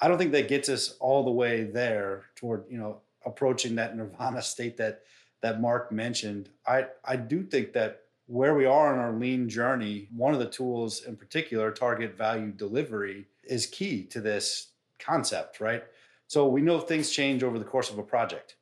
[0.00, 3.96] i don't think that gets us all the way there toward you know approaching that
[3.96, 5.02] nirvana state that
[5.42, 6.48] that mark mentioned.
[6.66, 10.48] I i do think that where we are on our lean journey one of the
[10.48, 15.84] tools in particular target value delivery is key to this concept right?
[16.28, 18.56] So we know things change over the course of a project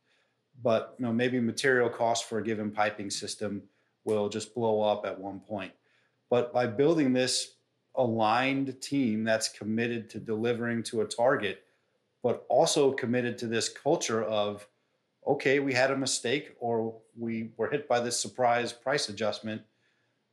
[0.62, 3.62] but you know maybe material costs for a given piping system
[4.04, 5.72] will just blow up at one point
[6.30, 7.54] but by building this
[7.96, 11.62] aligned team that's committed to delivering to a target,
[12.22, 14.66] but also committed to this culture of,
[15.26, 19.62] okay, we had a mistake or we were hit by this surprise price adjustment.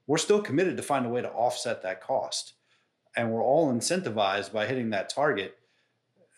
[0.08, 2.54] We're still committed to find a way to offset that cost.
[3.16, 5.58] And we're all incentivized by hitting that target.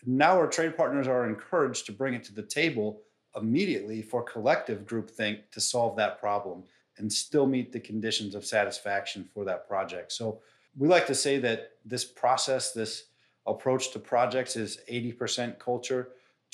[0.06, 3.02] Now our trade partners are encouraged to bring it to the table
[3.36, 6.63] immediately for collective groupthink to solve that problem
[6.97, 10.12] and still meet the conditions of satisfaction for that project.
[10.12, 10.41] So
[10.77, 13.06] we like to say that this process, this
[13.45, 16.10] approach to projects is 80% culture,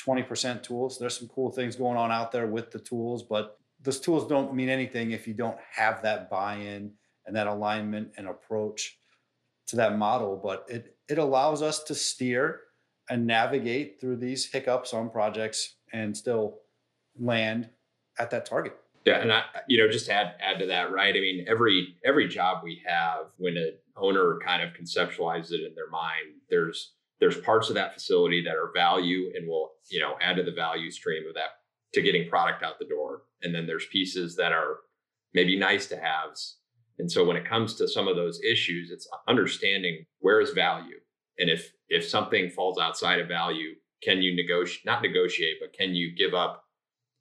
[0.06, 0.98] 20% tools.
[0.98, 4.54] There's some cool things going on out there with the tools, but those tools don't
[4.54, 6.92] mean anything if you don't have that buy-in
[7.26, 8.98] and that alignment and approach
[9.68, 10.40] to that model.
[10.42, 12.62] But it it allows us to steer
[13.10, 16.60] and navigate through these hiccups on projects and still
[17.20, 17.70] land
[18.20, 18.78] at that target.
[19.06, 21.16] Yeah, and I, you know, just add add to that, right?
[21.16, 25.74] I mean, every every job we have, when an owner kind of conceptualizes it in
[25.76, 30.16] their mind, there's there's parts of that facility that are value and will you know
[30.22, 31.50] add to the value stream of that
[31.94, 34.78] to getting product out the door, and then there's pieces that are
[35.34, 36.58] maybe nice to haves.
[37.00, 40.98] And so when it comes to some of those issues, it's understanding where is value,
[41.38, 44.86] and if if something falls outside of value, can you negotiate?
[44.86, 46.66] Not negotiate, but can you give up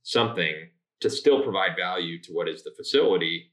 [0.02, 3.52] something to still provide value to what is the facility,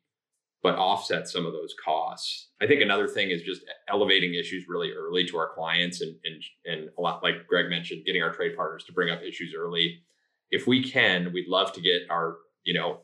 [0.63, 2.49] but offset some of those costs.
[2.61, 6.43] I think another thing is just elevating issues really early to our clients and and
[6.65, 10.01] and a lot like Greg mentioned, getting our trade partners to bring up issues early.
[10.49, 13.01] If we can, we'd love to get our, you know,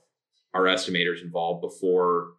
[0.54, 2.34] our estimators involved before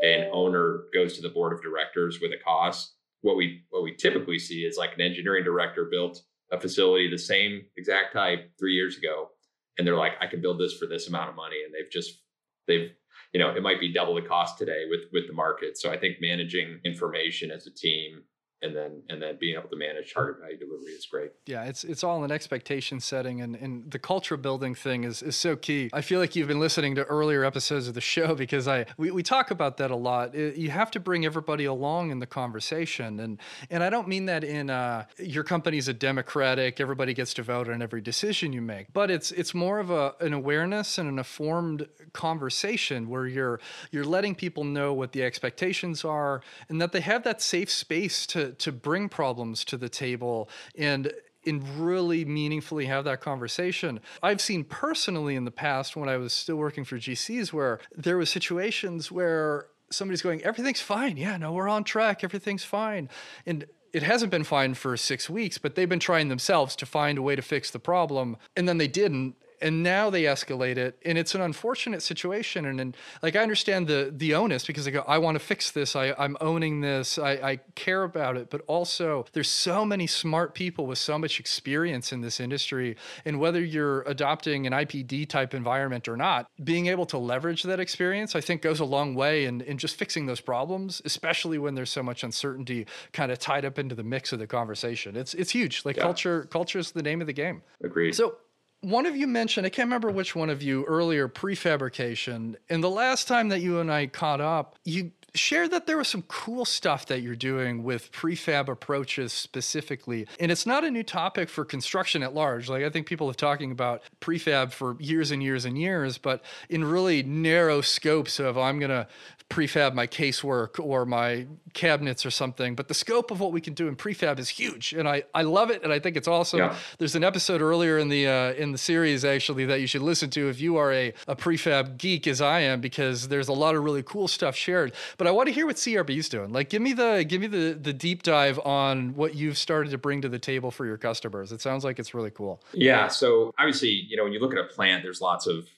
[0.00, 2.94] an owner goes to the board of directors with a cost.
[3.22, 7.18] What we what we typically see is like an engineering director built a facility the
[7.18, 9.30] same exact type three years ago
[9.78, 12.22] and they're like, I can build this for this amount of money, and they've just
[12.66, 12.90] they've
[13.32, 15.78] you know it might be double the cost today with with the market.
[15.78, 18.22] So I think managing information as a team
[18.62, 21.30] and then and then being able to manage target value delivery is great.
[21.46, 25.36] Yeah, it's it's all an expectation setting and, and the culture building thing is, is
[25.36, 25.90] so key.
[25.92, 29.10] I feel like you've been listening to earlier episodes of the show because I we,
[29.10, 30.34] we talk about that a lot.
[30.34, 33.38] It, you have to bring everybody along in the conversation and
[33.70, 37.68] and I don't mean that in uh, your company's a democratic, everybody gets to vote
[37.68, 41.18] on every decision you make, but it's it's more of a an awareness and an
[41.18, 43.60] informed conversation where you're
[43.92, 48.26] you're letting people know what the expectations are and that they have that safe space
[48.26, 51.12] to to bring problems to the table and
[51.46, 54.00] and really meaningfully have that conversation.
[54.22, 58.18] I've seen personally in the past when I was still working for GCs where there
[58.18, 61.16] was situations where somebody's going, everything's fine.
[61.16, 62.22] Yeah, no, we're on track.
[62.22, 63.08] Everything's fine.
[63.46, 67.16] And it hasn't been fine for six weeks, but they've been trying themselves to find
[67.16, 68.36] a way to fix the problem.
[68.56, 72.80] And then they didn't and now they escalate it and it's an unfortunate situation and,
[72.80, 75.96] and like i understand the the onus because they go i want to fix this.
[75.96, 77.18] I, i'm owning this.
[77.18, 78.50] I, I care about it.
[78.50, 83.40] But also there's so many smart people with so much experience in this industry and
[83.40, 88.34] whether you're adopting an ipd type environment or not being able to leverage that experience
[88.34, 91.90] i think goes a long way in, in just fixing those problems especially when there's
[91.90, 95.16] so much uncertainty kind of tied up into the mix of the conversation.
[95.16, 95.84] It's it's huge.
[95.84, 96.02] Like yeah.
[96.02, 97.62] culture culture is the name of the game.
[97.82, 98.14] Agreed.
[98.14, 98.36] So
[98.80, 102.56] one of you mentioned, I can't remember which one of you earlier, prefabrication.
[102.68, 106.08] And the last time that you and I caught up, you shared that there was
[106.08, 110.26] some cool stuff that you're doing with prefab approaches specifically.
[110.40, 112.68] And it's not a new topic for construction at large.
[112.68, 116.42] Like I think people have talking about prefab for years and years and years, but
[116.68, 119.06] in really narrow scopes of I'm going to
[119.48, 122.74] prefab my casework or my cabinets or something.
[122.74, 125.42] But the scope of what we can do in prefab is huge, and I, I
[125.42, 126.58] love it, and I think it's awesome.
[126.58, 126.76] Yeah.
[126.98, 130.30] There's an episode earlier in the uh, in the series actually that you should listen
[130.30, 133.74] to if you are a, a prefab geek as I am, because there's a lot
[133.74, 134.92] of really cool stuff shared.
[135.16, 136.52] But I want to hear what CRB is doing.
[136.52, 139.98] Like, give me the give me the the deep dive on what you've started to
[139.98, 141.52] bring to the table for your customers.
[141.52, 142.62] It sounds like it's really cool.
[142.72, 143.08] Yeah.
[143.08, 145.68] So obviously, you know, when you look at a plant, there's lots of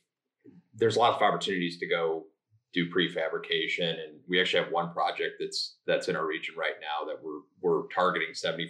[0.74, 2.24] there's lots of opportunities to go
[2.72, 7.06] do prefabrication and we actually have one project that's that's in our region right now
[7.06, 8.62] that we're we're targeting 75%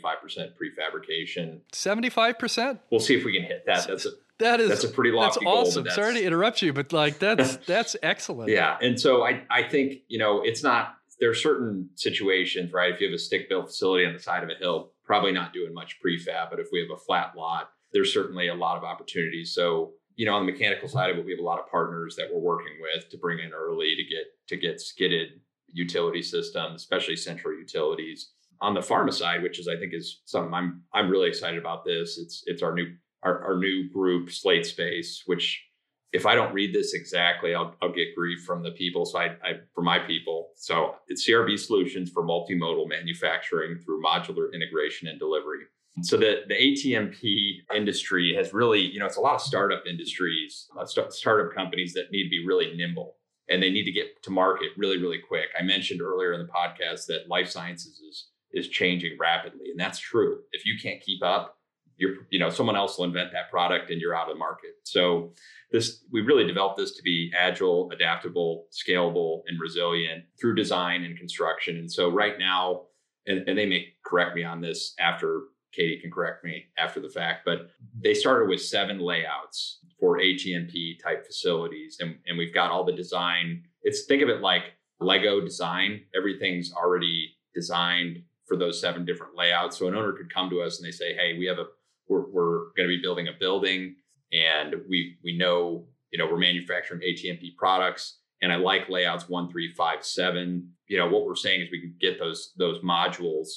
[0.56, 1.60] prefabrication.
[1.72, 3.86] 75% we'll see if we can hit that.
[3.86, 5.84] That's a that is that's a pretty lofty that's awesome.
[5.84, 8.50] Goal, sorry to interrupt you but like that's that's excellent.
[8.50, 12.94] Yeah and so i i think you know it's not there are certain situations right?
[12.94, 15.52] If you have a stick built facility on the side of a hill probably not
[15.52, 18.84] doing much prefab but if we have a flat lot there's certainly a lot of
[18.84, 19.52] opportunities.
[19.52, 22.14] So you know, on the mechanical side of it, we have a lot of partners
[22.14, 26.82] that we're working with to bring in early to get to get skidded utility systems,
[26.82, 28.32] especially central utilities.
[28.60, 31.86] On the pharma side, which is I think is something I'm I'm really excited about
[31.86, 32.18] this.
[32.18, 35.64] It's it's our new our, our new group Slate Space, which
[36.12, 39.06] if I don't read this exactly, I'll, I'll get grief from the people.
[39.06, 40.50] So I, I for my people.
[40.54, 45.64] So it's CRB solutions for multimodal manufacturing through modular integration and delivery.
[46.02, 50.68] So the, the ATMP industry has really, you know, it's a lot of startup industries,
[50.86, 53.16] st- startup companies that need to be really nimble
[53.50, 55.48] and they need to get to market really, really quick.
[55.58, 60.00] I mentioned earlier in the podcast that life sciences is is changing rapidly, and that's
[60.00, 60.40] true.
[60.50, 61.56] If you can't keep up,
[61.96, 64.70] you're, you know, someone else will invent that product and you're out of the market.
[64.84, 65.34] So
[65.70, 71.16] this we really developed this to be agile, adaptable, scalable, and resilient through design and
[71.16, 71.76] construction.
[71.76, 72.86] And so right now,
[73.26, 77.08] and, and they may correct me on this after Katie can correct me after the
[77.08, 81.98] fact, but they started with seven layouts for ATMP type facilities.
[82.00, 83.62] And, and we've got all the design.
[83.82, 84.62] It's think of it like
[85.00, 86.02] Lego design.
[86.16, 89.78] Everything's already designed for those seven different layouts.
[89.78, 91.66] So an owner could come to us and they say, Hey, we have a,
[92.08, 93.94] we're, we're going to be building a building
[94.32, 99.50] and we, we know, you know, we're manufacturing ATMP products and I like layouts one,
[99.50, 100.70] three, five, seven.
[100.88, 103.48] You know, what we're saying is we can get those, those modules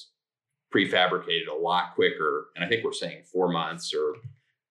[0.74, 2.48] prefabricated a lot quicker.
[2.56, 4.16] And I think we're saying four months, or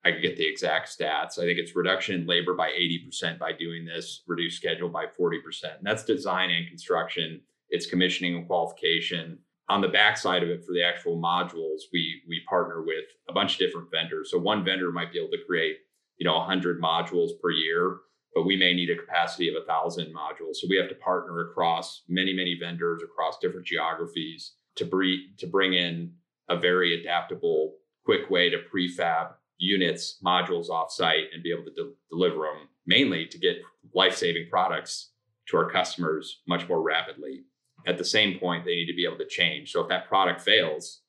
[0.04, 1.38] I could get the exact stats.
[1.38, 5.38] I think it's reduction in labor by 80% by doing this, reduce schedule by 40%.
[5.78, 7.40] And that's design and construction.
[7.70, 9.38] It's commissioning and qualification.
[9.68, 13.52] On the backside of it, for the actual modules, we we partner with a bunch
[13.52, 14.30] of different vendors.
[14.30, 15.76] So one vendor might be able to create,
[16.18, 17.98] you know, 100 modules per year,
[18.34, 20.56] but we may need a capacity of a thousand modules.
[20.56, 25.46] So we have to partner across many, many vendors across different geographies to, bre- to
[25.46, 26.12] bring in
[26.48, 31.92] a very adaptable, quick way to prefab units, modules offsite, and be able to de-
[32.10, 33.58] deliver them mainly to get
[33.94, 35.10] life saving products
[35.48, 37.44] to our customers much more rapidly.
[37.86, 39.72] At the same point, they need to be able to change.
[39.72, 41.02] So if that product fails,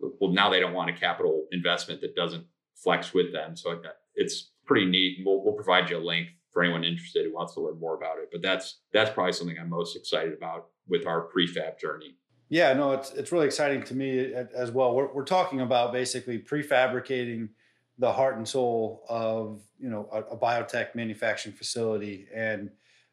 [0.00, 2.46] well, now they don't want a capital investment that doesn't
[2.76, 3.56] flex with them.
[3.56, 5.18] So uh, it's pretty neat.
[5.24, 8.18] We'll, we'll provide you a link for anyone interested who wants to learn more about
[8.18, 8.28] it.
[8.30, 12.16] But that's that's probably something I'm most excited about with our prefab journey.
[12.48, 14.94] Yeah, no, it's it's really exciting to me as well.
[14.94, 17.50] We're we're talking about basically prefabricating
[17.98, 22.26] the heart and soul of you know a, a biotech manufacturing facility.
[22.34, 22.70] And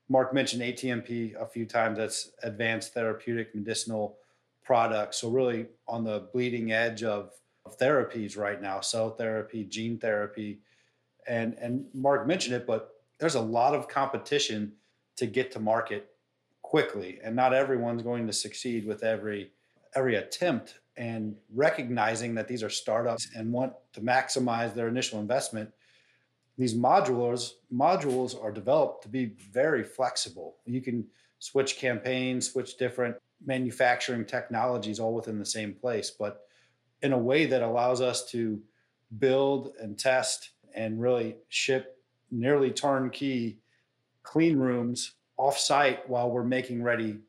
[0.07, 1.97] Mark mentioned ATMP a few times.
[1.97, 4.17] That's advanced therapeutic medicinal
[4.63, 5.17] products.
[5.17, 7.31] So really on the bleeding edge of,
[7.65, 10.59] of therapies right now, cell therapy, gene therapy,
[11.27, 14.73] and and Mark mentioned it, but there's a lot of competition
[15.17, 16.14] to get to market
[16.65, 19.51] quickly and not everyone's going to succeed with every
[19.93, 25.69] every attempt and recognizing that these are startups and want to maximize their initial investment
[26.57, 30.55] these modulars modules are developed to be very flexible.
[30.65, 31.05] You can
[31.37, 36.47] switch campaigns switch different manufacturing technologies all within the same place but
[37.03, 38.59] in a way that allows us to
[39.19, 41.99] build and test and really ship
[42.31, 43.59] nearly turnkey
[44.23, 47.19] clean rooms off site while we're making ready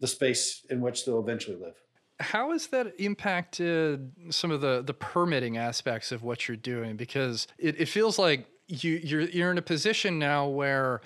[0.00, 1.74] the space in which they'll eventually live.
[2.20, 6.96] How has that impacted some of the the permitting aspects of what you're doing?
[6.96, 11.00] Because it, it feels like you you're you're in a position now where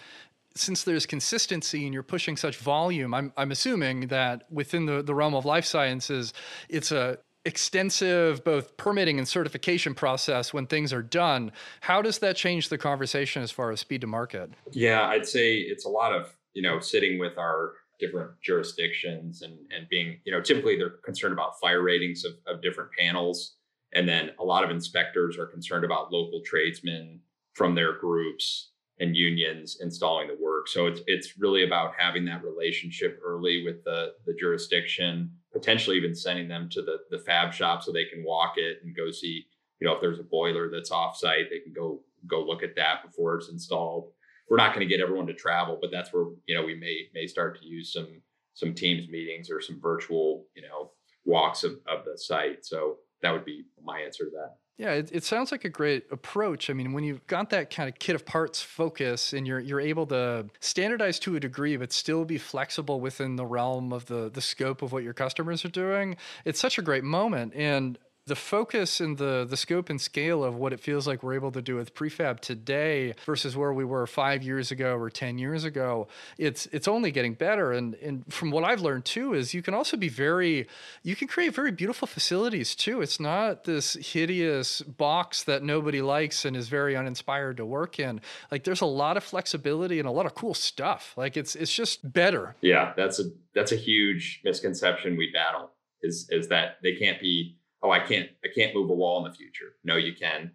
[0.54, 5.14] since there's consistency and you're pushing such volume, I'm I'm assuming that within the, the
[5.14, 6.32] realm of life sciences,
[6.68, 11.52] it's a extensive both permitting and certification process when things are done.
[11.80, 14.50] How does that change the conversation as far as speed to market?
[14.70, 19.54] Yeah, I'd say it's a lot of, you know, sitting with our different jurisdictions and,
[19.74, 23.56] and being, you know, typically they're concerned about fire ratings of, of different panels.
[23.94, 27.20] And then a lot of inspectors are concerned about local tradesmen
[27.54, 30.68] from their groups and unions installing the work.
[30.68, 36.14] So it's it's really about having that relationship early with the the jurisdiction, potentially even
[36.14, 39.44] sending them to the the fab shop so they can walk it and go see,
[39.80, 43.02] you know, if there's a boiler that's offsite, they can go go look at that
[43.04, 44.12] before it's installed.
[44.52, 47.08] We're not going to get everyone to travel, but that's where you know we may
[47.14, 48.20] may start to use some
[48.52, 50.90] some teams meetings or some virtual you know
[51.24, 52.66] walks of, of the site.
[52.66, 54.56] So that would be my answer to that.
[54.76, 56.68] Yeah, it, it sounds like a great approach.
[56.68, 59.80] I mean, when you've got that kind of kit of parts focus and you're you're
[59.80, 64.30] able to standardize to a degree, but still be flexible within the realm of the
[64.30, 67.54] the scope of what your customers are doing, it's such a great moment.
[67.54, 71.34] And the focus and the the scope and scale of what it feels like we're
[71.34, 75.38] able to do with prefab today versus where we were five years ago or ten
[75.38, 76.06] years ago,
[76.38, 77.72] it's it's only getting better.
[77.72, 80.68] And and from what I've learned too is you can also be very
[81.02, 83.02] you can create very beautiful facilities too.
[83.02, 88.20] It's not this hideous box that nobody likes and is very uninspired to work in.
[88.52, 91.12] Like there's a lot of flexibility and a lot of cool stuff.
[91.16, 92.54] Like it's it's just better.
[92.60, 97.56] Yeah, that's a that's a huge misconception we battle is is that they can't be
[97.82, 99.76] oh, I can't, I can't move a wall in the future.
[99.84, 100.52] No, you can.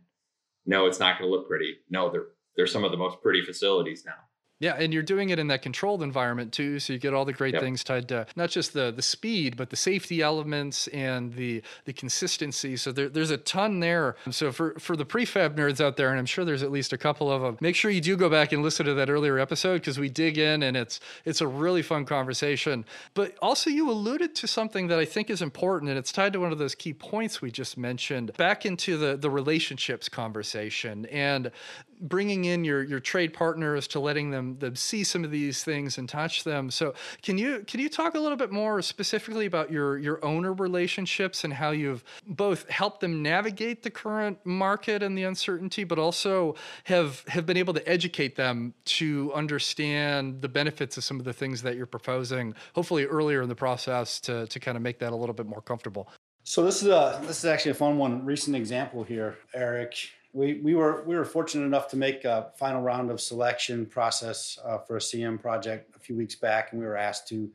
[0.66, 1.78] No, it's not going to look pretty.
[1.90, 4.27] No, they're they're some of the most pretty facilities now.
[4.60, 7.34] Yeah, and you're doing it in that controlled environment too, so you get all the
[7.34, 7.62] great yep.
[7.62, 11.94] things tied to not just the the speed, but the safety elements and the the
[11.94, 12.76] consistency.
[12.76, 14.16] So there, there's a ton there.
[14.32, 16.98] So for for the prefab nerds out there, and I'm sure there's at least a
[16.98, 19.82] couple of them, make sure you do go back and listen to that earlier episode
[19.82, 22.84] because we dig in and it's it's a really fun conversation.
[23.14, 26.40] But also you alluded to something that I think is important, and it's tied to
[26.40, 31.52] one of those key points we just mentioned back into the the relationships conversation and
[32.00, 35.98] bringing in your your trade partners to letting them them see some of these things
[35.98, 36.70] and touch them.
[36.70, 40.54] So can you can you talk a little bit more specifically about your your owner
[40.54, 46.00] relationships and how you've both helped them navigate the current market and the uncertainty, but
[46.00, 51.26] also have have been able to educate them to understand the benefits of some of
[51.26, 55.00] the things that you're proposing, hopefully earlier in the process to to kind of make
[55.00, 56.10] that a little bit more comfortable.
[56.44, 58.24] So this is a this is actually a fun one.
[58.24, 59.96] Recent example here, Eric
[60.34, 64.60] we, we were we were fortunate enough to make a final round of selection process
[64.64, 67.50] uh, for a CM project a few weeks back, and we were asked to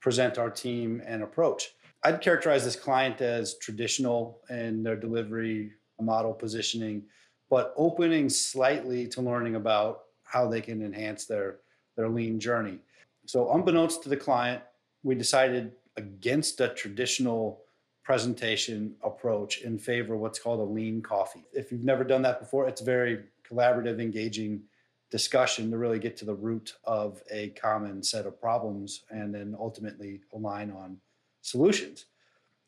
[0.00, 1.74] present our team and approach.
[2.02, 7.04] I'd characterize this client as traditional in their delivery model positioning,
[7.48, 11.60] but opening slightly to learning about how they can enhance their
[11.96, 12.78] their lean journey.
[13.26, 14.62] So, unbeknownst to the client,
[15.02, 17.63] we decided against a traditional
[18.04, 21.44] presentation approach in favor of what's called a lean coffee.
[21.52, 24.62] If you've never done that before, it's very collaborative, engaging
[25.10, 29.56] discussion to really get to the root of a common set of problems and then
[29.58, 30.98] ultimately align on
[31.40, 32.06] solutions.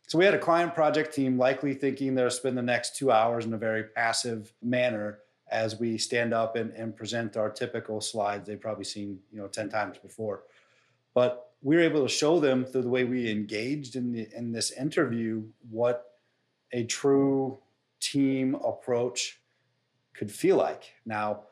[0.07, 3.45] So we had a client project team likely thinking they'll spend the next two hours
[3.45, 5.19] in a very passive manner
[5.51, 9.49] as we stand up and, and present our typical slides they've probably seen you know
[9.49, 10.45] 10 times before.
[11.15, 14.53] But we were able to show them through the way we engaged in the in
[14.53, 16.13] this interview what
[16.73, 17.59] a true
[18.01, 19.41] team approach
[20.15, 20.95] could feel like.
[21.05, 21.43] Now,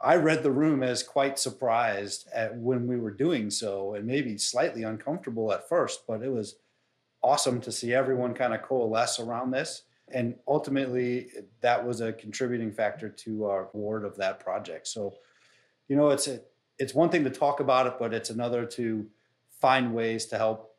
[0.00, 4.38] I read the room as quite surprised at when we were doing so and maybe
[4.38, 6.56] slightly uncomfortable at first, but it was
[7.22, 9.82] awesome to see everyone kind of coalesce around this.
[10.12, 11.28] And ultimately,
[11.60, 14.88] that was a contributing factor to our award of that project.
[14.88, 15.14] So,
[15.86, 16.40] you know, it's a,
[16.78, 19.06] it's one thing to talk about it, but it's another to
[19.60, 20.70] find ways to help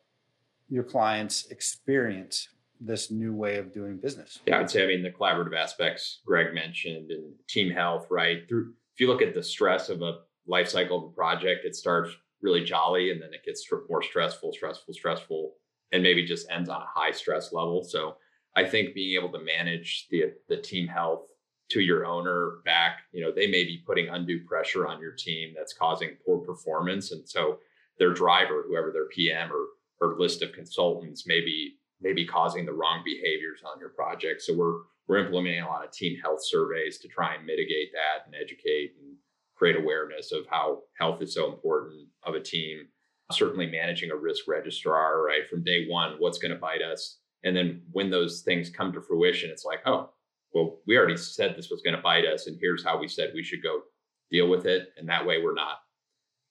[0.68, 2.48] your clients experience
[2.80, 4.40] this new way of doing business.
[4.46, 8.48] Yeah, I'd say I mean the collaborative aspects Greg mentioned and team health, right?
[8.48, 11.76] Through if you look at the stress of a life cycle of a project, it
[11.76, 12.10] starts
[12.42, 15.52] really jolly and then it gets more stressful, stressful, stressful,
[15.92, 17.84] and maybe just ends on a high stress level.
[17.84, 18.16] So
[18.56, 21.28] I think being able to manage the the team health
[21.70, 25.54] to your owner back, you know, they may be putting undue pressure on your team
[25.56, 27.12] that's causing poor performance.
[27.12, 27.60] And so
[27.98, 29.66] their driver, whoever their PM or,
[30.00, 34.42] or list of consultants may be maybe causing the wrong behaviors on your project.
[34.42, 38.24] So we're we're implementing a lot of team health surveys to try and mitigate that
[38.24, 39.16] and educate and
[39.56, 42.86] create awareness of how health is so important of a team.
[43.32, 45.48] Certainly managing a risk registrar, right?
[45.48, 47.18] From day one, what's going to bite us?
[47.44, 50.10] And then when those things come to fruition, it's like, oh,
[50.54, 53.32] well, we already said this was going to bite us, and here's how we said
[53.34, 53.80] we should go
[54.30, 54.88] deal with it.
[54.96, 55.78] And that way we're not,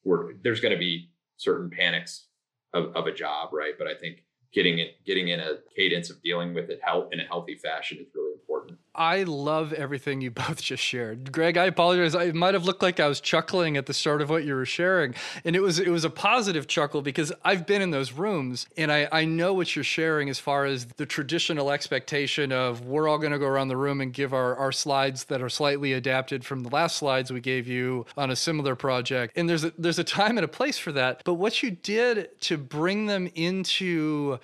[0.04, 1.11] we're there's going to be
[1.42, 2.28] certain panics
[2.74, 3.74] of, of a job, right?
[3.78, 4.24] But I think
[4.54, 7.98] getting it getting in a cadence of dealing with it help in a healthy fashion
[8.00, 8.31] is really
[8.62, 8.82] important.
[8.94, 11.32] I love everything you both just shared.
[11.32, 12.16] Greg, I apologize.
[12.16, 14.66] I might have looked like I was chuckling at the start of what you were
[14.66, 15.16] sharing.
[15.46, 18.92] And it was it was a positive chuckle because I've been in those rooms and
[18.92, 23.18] I, I know what you're sharing as far as the traditional expectation of we're all
[23.18, 26.64] gonna go around the room and give our, our slides that are slightly adapted from
[26.64, 29.34] the last slides we gave you on a similar project.
[29.38, 31.22] And there's a there's a time and a place for that.
[31.24, 34.40] But what you did to bring them into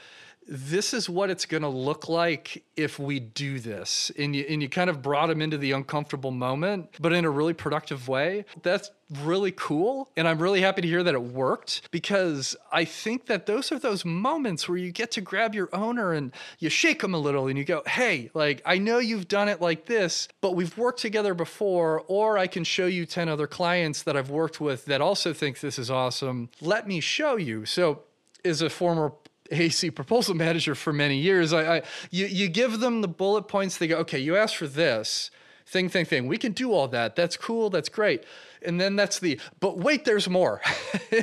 [0.47, 4.11] this is what it's going to look like if we do this.
[4.17, 7.29] And you and you kind of brought him into the uncomfortable moment but in a
[7.29, 8.45] really productive way.
[8.63, 8.91] That's
[9.21, 13.45] really cool and i'm really happy to hear that it worked because i think that
[13.45, 17.13] those are those moments where you get to grab your owner and you shake them
[17.13, 20.57] a little and you go hey like i know you've done it like this but
[20.57, 24.59] we've worked together before or i can show you 10 other clients that i've worked
[24.59, 26.49] with that also think this is awesome.
[26.61, 27.65] Let me show you.
[27.65, 28.03] So
[28.43, 29.13] as a former
[29.51, 31.53] AC proposal manager for many years.
[31.53, 31.81] I, I
[32.11, 33.77] you you give them the bullet points.
[33.77, 35.31] They go, okay, you asked for this
[35.65, 36.27] thing, thing, thing.
[36.27, 37.15] We can do all that.
[37.15, 37.69] That's cool.
[37.69, 38.23] That's great
[38.67, 40.61] and then that's the but wait there's more.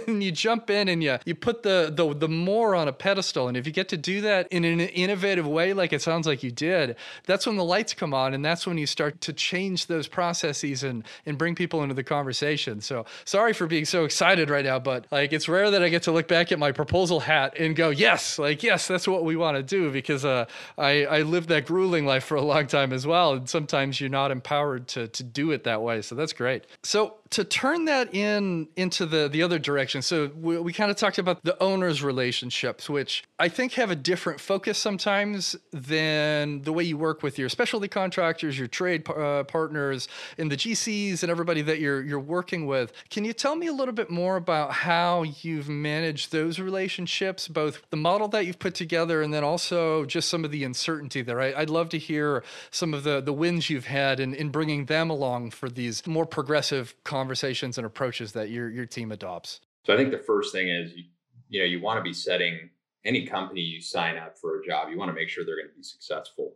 [0.06, 3.48] And you jump in and you you put the, the the more on a pedestal.
[3.48, 6.42] And if you get to do that in an innovative way like it sounds like
[6.42, 9.86] you did that's when the lights come on and that's when you start to change
[9.86, 12.80] those processes and and bring people into the conversation.
[12.80, 16.02] So sorry for being so excited right now but like it's rare that i get
[16.04, 19.36] to look back at my proposal hat and go yes like yes that's what we
[19.36, 20.46] want to do because uh,
[20.78, 23.34] i i lived that grueling life for a long time as well.
[23.34, 26.02] And sometimes you're not empowered to to do it that way.
[26.02, 26.64] So that's great.
[26.82, 30.02] So to turn that in into the the other direction.
[30.02, 33.96] So we, we kind of talked about the owners relationships which i think have a
[33.96, 39.42] different focus sometimes than the way you work with your specialty contractors your trade uh,
[39.44, 40.08] partners
[40.38, 42.92] and the gcs and everybody that you're you're working with.
[43.10, 47.82] Can you tell me a little bit more about how you've managed those relationships both
[47.90, 51.40] the model that you've put together and then also just some of the uncertainty there?
[51.40, 54.86] I, would love to hear some of the the wins you've had in, in bringing
[54.86, 59.60] them along for these more progressive conversations and approaches that your your team adopts?
[59.86, 61.04] So I think the first thing is you,
[61.48, 62.70] you know you want to be setting
[63.04, 65.68] any company you sign up for a job, you want to make sure they're going
[65.68, 66.54] to be successful.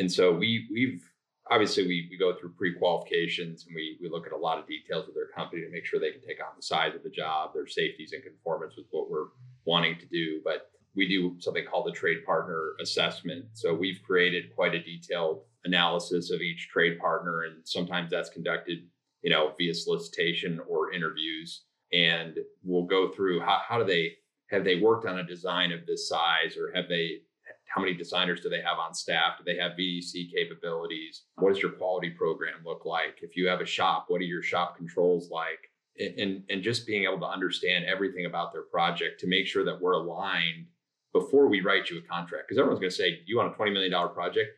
[0.00, 1.04] And so we we've
[1.48, 5.06] obviously we, we go through pre-qualifications and we, we look at a lot of details
[5.08, 7.54] of their company to make sure they can take on the size of the job,
[7.54, 9.30] their safeties and conformance with what we're
[9.64, 10.40] wanting to do.
[10.44, 13.44] But we do something called the trade partner assessment.
[13.52, 18.78] So we've created quite a detailed analysis of each trade partner, and sometimes that's conducted
[19.22, 21.64] you know, via solicitation or interviews.
[21.92, 24.12] And we'll go through how, how do they
[24.50, 27.20] have they worked on a design of this size or have they
[27.66, 29.38] how many designers do they have on staff?
[29.38, 31.22] Do they have VDC capabilities?
[31.36, 33.18] What does your quality program look like?
[33.22, 35.70] If you have a shop, what are your shop controls like?
[35.98, 39.80] And, and just being able to understand everything about their project to make sure that
[39.80, 40.66] we're aligned
[41.12, 42.48] before we write you a contract.
[42.48, 44.50] Because everyone's going to say, You want a $20 million project?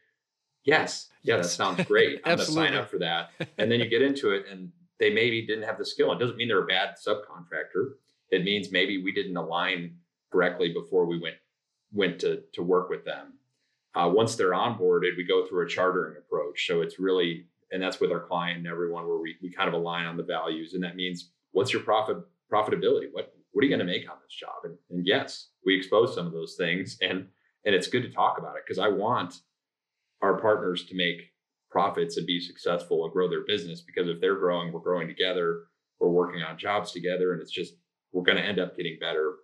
[0.64, 1.08] Yes.
[1.22, 2.20] Yeah, that sounds great.
[2.24, 3.30] I'm going to sign up for that.
[3.58, 6.12] And then you get into it and they maybe didn't have the skill.
[6.12, 7.92] It doesn't mean they're a bad subcontractor.
[8.30, 9.96] It means maybe we didn't align
[10.30, 11.36] correctly before we went
[11.92, 13.34] went to to work with them.
[13.94, 16.66] Uh, once they're onboarded, we go through a chartering approach.
[16.66, 19.74] So it's really, and that's with our client and everyone where we, we kind of
[19.74, 20.72] align on the values.
[20.72, 22.18] And that means what's your profit
[22.50, 23.08] profitability?
[23.12, 24.64] What what are you going to make on this job?
[24.64, 27.28] And, and yes, we expose some of those things and
[27.64, 29.34] and it's good to talk about it because I want
[30.22, 31.32] our partners to make
[31.70, 35.64] profits and be successful and grow their business because if they're growing, we're growing together,
[35.98, 37.74] we're working on jobs together, and it's just
[38.12, 39.34] we're going to end up getting better.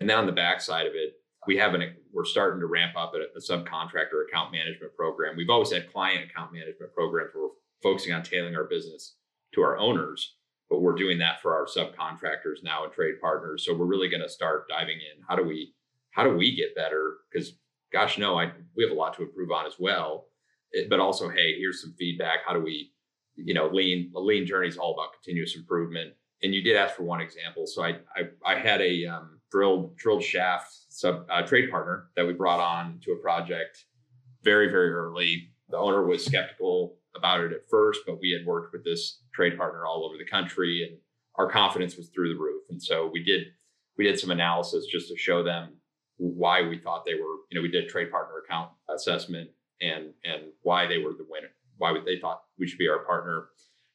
[0.00, 1.14] And then on the backside of it,
[1.46, 5.36] we have an we're starting to ramp up a, a subcontractor account management program.
[5.36, 7.50] We've always had client account management programs where we're
[7.82, 9.16] focusing on tailoring our business
[9.54, 10.36] to our owners,
[10.68, 13.64] but we're doing that for our subcontractors now and trade partners.
[13.64, 15.22] So we're really going to start diving in.
[15.28, 15.74] How do we
[16.10, 17.18] how do we get better?
[17.30, 17.52] Because
[17.96, 20.26] gosh, no, I we have a lot to improve on as well.
[20.72, 22.40] It, but also, hey, here's some feedback.
[22.46, 22.92] How do we,
[23.36, 26.12] you know, lean a lean journey is all about continuous improvement.
[26.42, 29.96] And you did ask for one example, so I I, I had a um, drilled
[29.96, 33.86] drilled shaft sub uh, trade partner that we brought on to a project
[34.42, 35.48] very very early.
[35.70, 39.56] The owner was skeptical about it at first, but we had worked with this trade
[39.56, 40.98] partner all over the country, and
[41.36, 42.64] our confidence was through the roof.
[42.68, 43.44] And so we did
[43.96, 45.78] we did some analysis just to show them
[46.18, 49.50] why we thought they were, you know, we did trade partner account assessment
[49.80, 53.48] and and why they were the winner, why they thought we should be our partner,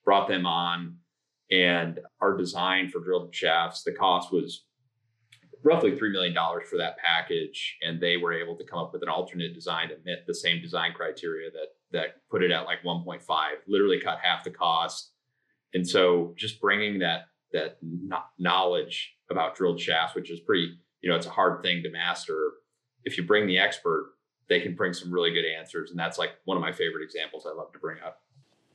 [0.05, 0.97] brought them on,
[1.51, 4.63] and our design for drilled shafts, the cost was
[5.63, 6.33] roughly $3 million
[6.69, 7.77] for that package.
[7.81, 10.61] And they were able to come up with an alternate design that met the same
[10.61, 13.21] design criteria that, that put it at like 1.5,
[13.67, 15.11] literally cut half the cost.
[15.73, 17.77] And so just bringing that, that
[18.39, 22.51] knowledge about drilled shafts, which is pretty, you know, it's a hard thing to master.
[23.03, 24.13] If you bring the expert,
[24.47, 25.91] they can bring some really good answers.
[25.91, 28.21] And that's like one of my favorite examples I love to bring up.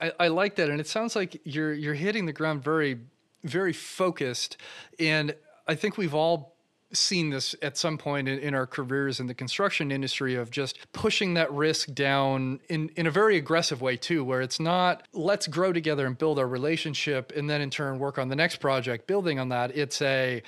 [0.01, 0.71] I, I like that.
[0.71, 2.99] And it sounds like you're, you're hitting the ground very,
[3.45, 4.57] very focused.
[4.99, 5.35] And
[5.67, 6.57] I think we've all
[6.93, 10.79] seen this at some point in, in, our careers in the construction industry of just
[10.93, 15.49] pushing that risk down in, in a very aggressive way too where it's not let's
[15.49, 19.09] grow together and build our relationship and then in turn work on the next project
[19.09, 20.41] building on that it's a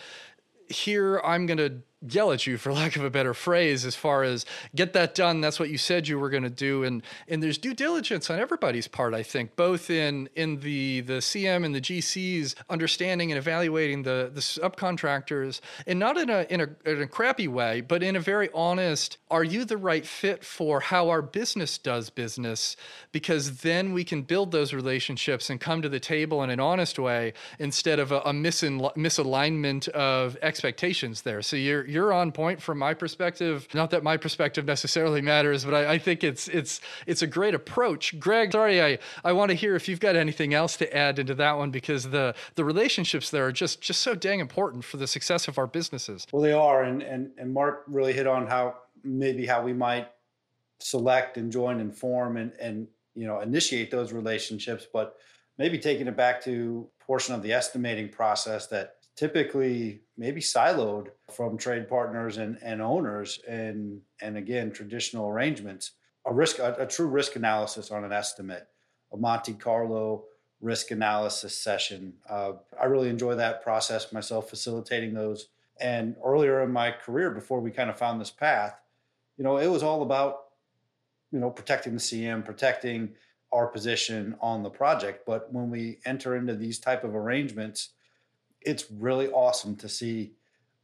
[0.69, 4.23] here i'm going to yell at you for lack of a better phrase as far
[4.23, 6.85] as get that done that's what you said you were going to do.
[6.85, 11.15] And and there's due diligence on everybody's part i think both in in the the
[11.15, 16.61] cm and the gcs understanding and evaluating the the subcontractors and not in a in
[16.61, 20.45] a, in a crappy way but in a very honest are you the right fit
[20.45, 22.77] for how our business does business?
[23.13, 26.99] Because then we can build those relationships and come to the table in an honest
[26.99, 31.43] way instead of a, a misalignment of expectations there.
[31.43, 33.67] So you're you're on point from my perspective.
[33.73, 37.55] Not that my perspective necessarily matters, but I, I think it's it's it's a great
[37.55, 38.19] approach.
[38.21, 41.35] Greg, sorry, I, I want to hear if you've got anything else to add into
[41.37, 45.07] that one because the the relationships there are just just so dang important for the
[45.07, 46.27] success of our businesses.
[46.31, 50.09] Well, they are, and and and Mark really hit on how maybe how we might
[50.81, 55.17] select and join and form and and you know initiate those relationships, but
[55.57, 61.57] maybe taking it back to portion of the estimating process that typically maybe siloed from
[61.57, 65.93] trade partners and, and owners and and again traditional arrangements.
[66.27, 68.67] A risk a, a, true risk analysis on an estimate
[69.13, 70.25] a monte carlo
[70.61, 72.13] risk analysis session.
[72.29, 75.49] Uh, i really enjoy that process myself facilitating those.
[75.81, 78.81] And earlier in my career before we kind of found this path
[79.37, 80.47] you know it was all about
[81.31, 83.15] you know protecting the cm protecting
[83.53, 85.25] our position on the project.
[85.27, 87.91] But when we enter into these type of arrangements
[88.61, 90.33] it's really awesome to see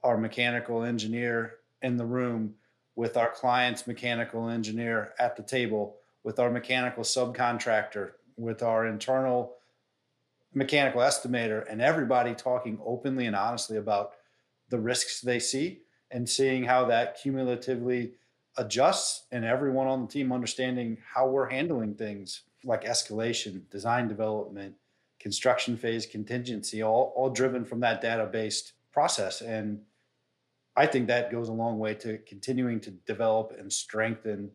[0.02, 2.54] our mechanical engineer in the room
[2.96, 9.54] with our client's mechanical engineer at the table, with our mechanical subcontractor, with our internal
[10.52, 14.12] mechanical estimator, and everybody talking openly and honestly about
[14.68, 18.12] the risks they see and seeing how that cumulatively
[18.56, 24.74] adjusts and everyone on the team understanding how we're handling things like escalation, design development,
[25.24, 29.40] construction phase contingency, all, all driven from that data based process.
[29.40, 29.80] And
[30.76, 34.50] I think that goes a long way to continuing to develop and strengthen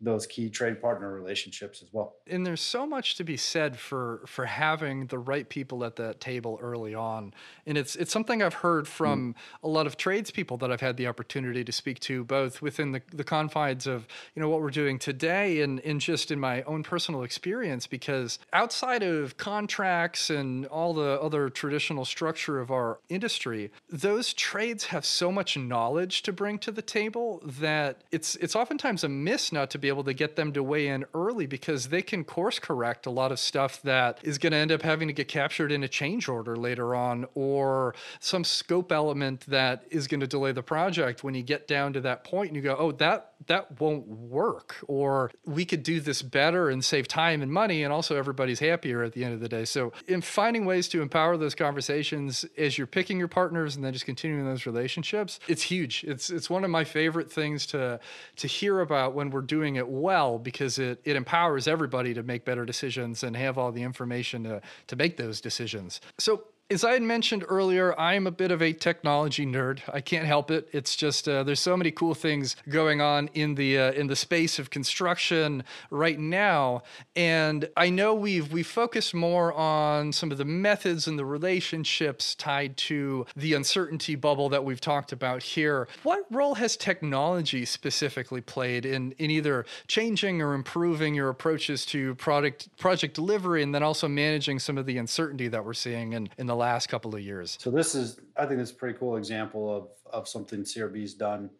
[0.00, 2.16] those key trade partner relationships as well.
[2.26, 6.20] And there's so much to be said for for having the right people at that
[6.20, 7.32] table early on.
[7.64, 9.36] And it's it's something I've heard from mm.
[9.62, 13.00] a lot of tradespeople that I've had the opportunity to speak to, both within the,
[13.10, 16.82] the confines of, you know, what we're doing today and, and just in my own
[16.82, 23.70] personal experience, because outside of contracts and all the other traditional structure of our industry,
[23.88, 29.02] those trades have so much knowledge to bring to the table that it's it's oftentimes
[29.02, 31.88] a miss not to be be able to get them to weigh in early because
[31.88, 35.08] they can course correct a lot of stuff that is going to end up having
[35.08, 40.06] to get captured in a change order later on or some scope element that is
[40.06, 41.24] going to delay the project.
[41.24, 44.76] When you get down to that point and you go, oh, that that won't work.
[44.88, 49.02] Or we could do this better and save time and money and also everybody's happier
[49.02, 49.64] at the end of the day.
[49.64, 53.92] So in finding ways to empower those conversations as you're picking your partners and then
[53.92, 56.04] just continuing those relationships it's huge.
[56.04, 58.00] It's it's one of my favorite things to
[58.36, 62.44] to hear about when we're doing it well because it, it empowers everybody to make
[62.44, 66.00] better decisions and have all the information to, to make those decisions.
[66.18, 69.80] So as I had mentioned earlier, I'm a bit of a technology nerd.
[69.92, 70.68] I can't help it.
[70.72, 74.16] It's just uh, there's so many cool things going on in the uh, in the
[74.16, 76.82] space of construction right now,
[77.14, 82.34] and I know we've we focused more on some of the methods and the relationships
[82.34, 85.86] tied to the uncertainty bubble that we've talked about here.
[86.02, 92.16] What role has technology specifically played in in either changing or improving your approaches to
[92.16, 96.28] product project delivery, and then also managing some of the uncertainty that we're seeing in
[96.36, 97.56] in the last couple of years.
[97.60, 101.50] So this is, I think, it's a pretty cool example of of something CRB's done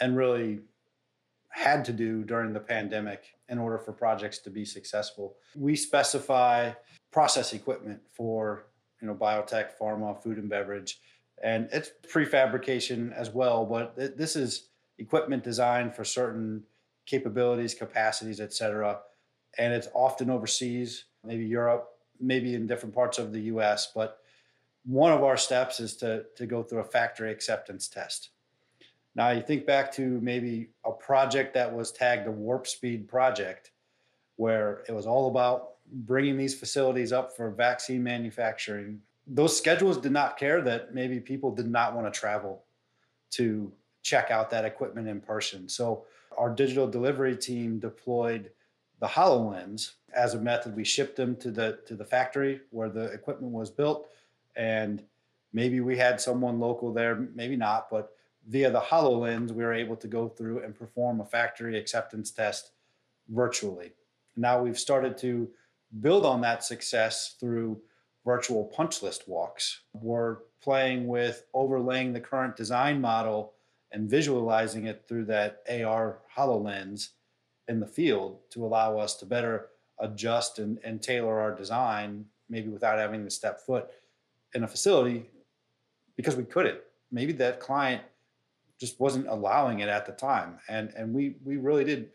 [0.00, 0.60] and really
[1.48, 5.36] had to do during the pandemic in order for projects to be successful.
[5.56, 6.72] We specify
[7.10, 8.66] process equipment for
[9.00, 11.00] you know biotech, pharma, food and beverage,
[11.42, 13.64] and it's prefabrication as well.
[13.64, 16.62] But it, this is equipment design for certain
[17.06, 18.98] capabilities, capacities, et cetera.
[19.58, 21.88] And it's often overseas, maybe Europe,
[22.20, 23.92] maybe in different parts of the US.
[23.94, 24.18] But
[24.86, 28.30] one of our steps is to, to go through a factory acceptance test.
[29.16, 33.72] Now, you think back to maybe a project that was tagged a warp speed project,
[34.36, 39.00] where it was all about bringing these facilities up for vaccine manufacturing.
[39.26, 42.62] Those schedules did not care that maybe people did not want to travel
[43.30, 43.72] to
[44.02, 45.68] check out that equipment in person.
[45.68, 46.04] So,
[46.36, 48.50] our digital delivery team deployed
[49.00, 50.76] the HoloLens as a method.
[50.76, 54.08] We shipped them to the to the factory where the equipment was built,
[54.56, 55.02] and
[55.52, 58.12] maybe we had someone local there, maybe not, but
[58.48, 62.72] via the HoloLens, we were able to go through and perform a factory acceptance test
[63.28, 63.92] virtually.
[64.36, 65.48] Now we've started to
[66.00, 67.80] build on that success through
[68.24, 69.80] virtual punch list walks.
[69.92, 73.52] We're playing with overlaying the current design model
[73.92, 77.10] and visualizing it through that AR HoloLens
[77.68, 82.68] in the field to allow us to better adjust and, and tailor our design, maybe
[82.68, 83.88] without having to step foot
[84.54, 85.26] in a facility
[86.16, 86.78] because we couldn't.
[87.10, 88.02] Maybe that client
[88.78, 90.58] just wasn't allowing it at the time.
[90.68, 92.10] And and we we really did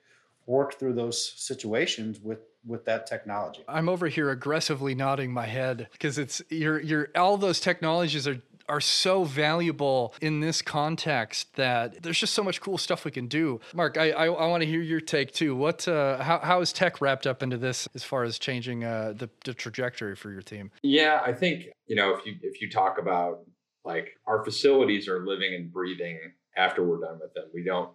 [0.46, 3.64] work through those situations with with that technology.
[3.68, 8.42] I'm over here aggressively nodding my head because it's you're you're all those technologies are
[8.72, 13.28] are so valuable in this context that there's just so much cool stuff we can
[13.28, 13.60] do.
[13.74, 15.56] Mark, I I, I want to hear your take too.
[15.56, 19.14] What uh, how how is tech wrapped up into this as far as changing uh,
[19.16, 20.72] the the trajectory for your team?
[20.82, 23.42] Yeah, I think you know if you if you talk about
[23.84, 26.20] like our facilities are living and breathing
[26.56, 27.46] after we're done with them.
[27.54, 27.92] We don't,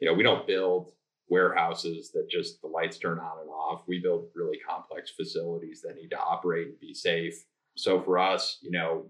[0.00, 0.92] you know, we don't build
[1.28, 3.82] warehouses that just the lights turn on and off.
[3.86, 7.44] We build really complex facilities that need to operate and be safe.
[7.76, 9.06] So for us, you know,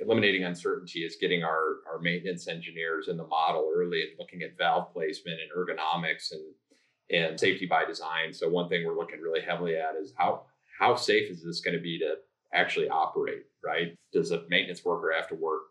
[0.00, 4.56] eliminating uncertainty is getting our, our maintenance engineers in the model early and looking at
[4.56, 6.42] valve placement and ergonomics and
[7.10, 8.32] and safety by design.
[8.32, 10.44] So one thing we're looking really heavily at is how
[10.78, 12.14] how safe is this going to be to
[12.54, 13.94] actually operate, right?
[14.12, 15.62] Does a maintenance worker have to work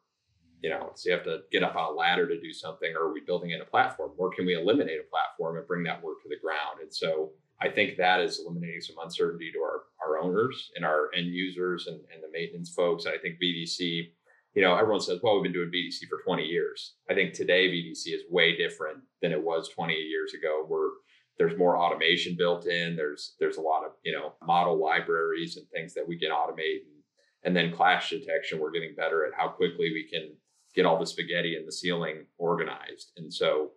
[0.61, 3.07] you know, so you have to get up on a ladder to do something, or
[3.07, 4.11] are we building in a platform?
[4.17, 6.81] Or can we eliminate a platform and bring that work to the ground?
[6.81, 7.31] And so
[7.61, 11.87] I think that is eliminating some uncertainty to our, our owners and our end users
[11.87, 13.05] and, and the maintenance folks.
[13.05, 14.09] And I think VDC,
[14.55, 16.95] you know, everyone says, well, we've been doing VDC for 20 years.
[17.09, 20.65] I think today VDC is way different than it was 20 years ago.
[20.67, 20.89] Where
[21.37, 22.95] there's more automation built in.
[22.95, 26.81] There's there's a lot of you know model libraries and things that we can automate
[26.85, 27.03] and,
[27.43, 28.59] and then clash detection.
[28.59, 30.35] We're getting better at how quickly we can
[30.75, 33.11] get all the spaghetti in the ceiling organized.
[33.17, 33.71] And so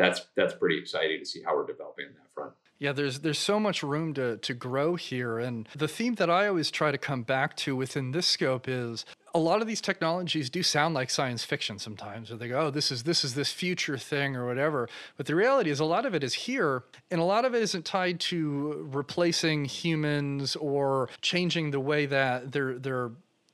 [0.00, 2.52] that's that's pretty exciting to see how we're developing on that front.
[2.78, 6.48] Yeah, there's there's so much room to to grow here, and the theme that I
[6.48, 10.48] always try to come back to within this scope is a lot of these technologies
[10.48, 13.52] do sound like science fiction sometimes, or they go, "Oh, this is this is this
[13.52, 14.88] future thing" or whatever.
[15.18, 17.62] But the reality is, a lot of it is here, and a lot of it
[17.62, 23.10] isn't tied to replacing humans or changing the way that they're they're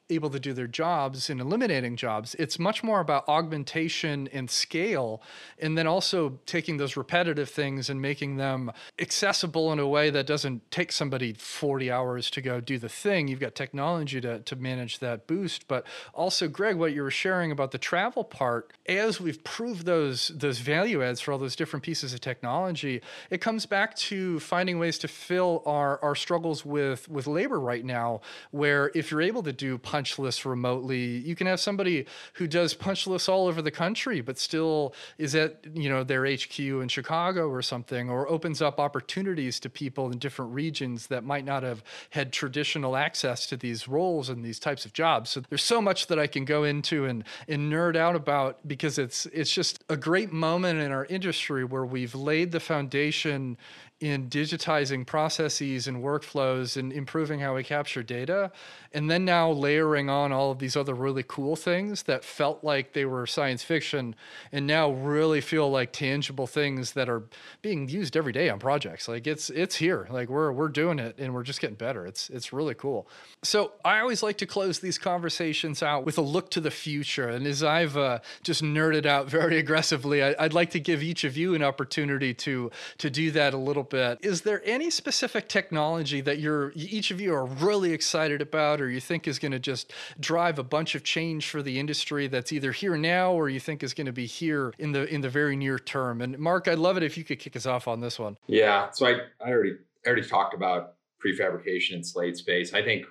[0.08, 2.34] able to do their jobs and eliminating jobs.
[2.38, 5.20] It's much more about augmentation and scale,
[5.58, 10.26] and then also taking those repetitive things and making them accessible in a way that
[10.26, 13.28] doesn't take somebody 40 hours to go do the thing.
[13.28, 15.66] You've got technology to, to manage that boost.
[15.66, 20.28] But also, Greg, what you were sharing about the travel part, as we've proved those
[20.28, 23.00] those value adds for all those different pieces of technology,
[23.30, 27.84] it comes back to finding ways to fill our, our struggles with with labor right
[27.84, 31.04] now, where if you're able to do punch lists remotely.
[31.30, 35.34] You can have somebody who does punch lists all over the country, but still is
[35.34, 40.12] at you know their HQ in Chicago or something, or opens up opportunities to people
[40.12, 44.58] in different regions that might not have had traditional access to these roles and these
[44.58, 45.30] types of jobs.
[45.30, 48.98] So there's so much that I can go into and and nerd out about because
[48.98, 53.56] it's it's just a great moment in our industry where we've laid the foundation
[53.98, 58.52] in digitizing processes and workflows and improving how we capture data.
[58.92, 62.92] And then now layering on all of these other really cool things that felt like
[62.92, 64.14] they were science fiction
[64.52, 67.22] and now really feel like tangible things that are
[67.62, 69.08] being used every day on projects.
[69.08, 70.06] Like it's it's here.
[70.10, 72.04] Like we're we're doing it and we're just getting better.
[72.04, 73.08] It's it's really cool.
[73.42, 77.28] So I always like to close these conversations out with a look to the future.
[77.28, 81.24] And as I've uh, just nerded out very aggressively, I, I'd like to give each
[81.24, 84.18] of you an opportunity to to do that a little bit.
[84.22, 88.90] Is there any specific technology that you're each of you are really excited about or
[88.90, 92.52] you think is going to just drive a bunch of change for the industry that's
[92.52, 95.30] either here now or you think is going to be here in the in the
[95.30, 96.20] very near term?
[96.20, 98.36] And Mark, I'd love it if you could kick us off on this one.
[98.46, 99.74] Yeah, so I I already
[100.04, 102.74] I already talked about prefabrication and slate space.
[102.74, 103.06] I think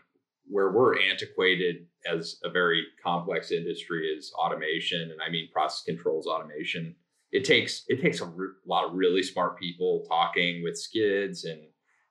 [0.48, 6.28] where we're antiquated as a very complex industry is automation and I mean process controls
[6.28, 6.96] automation
[7.36, 11.60] it takes it takes a re- lot of really smart people talking with skids and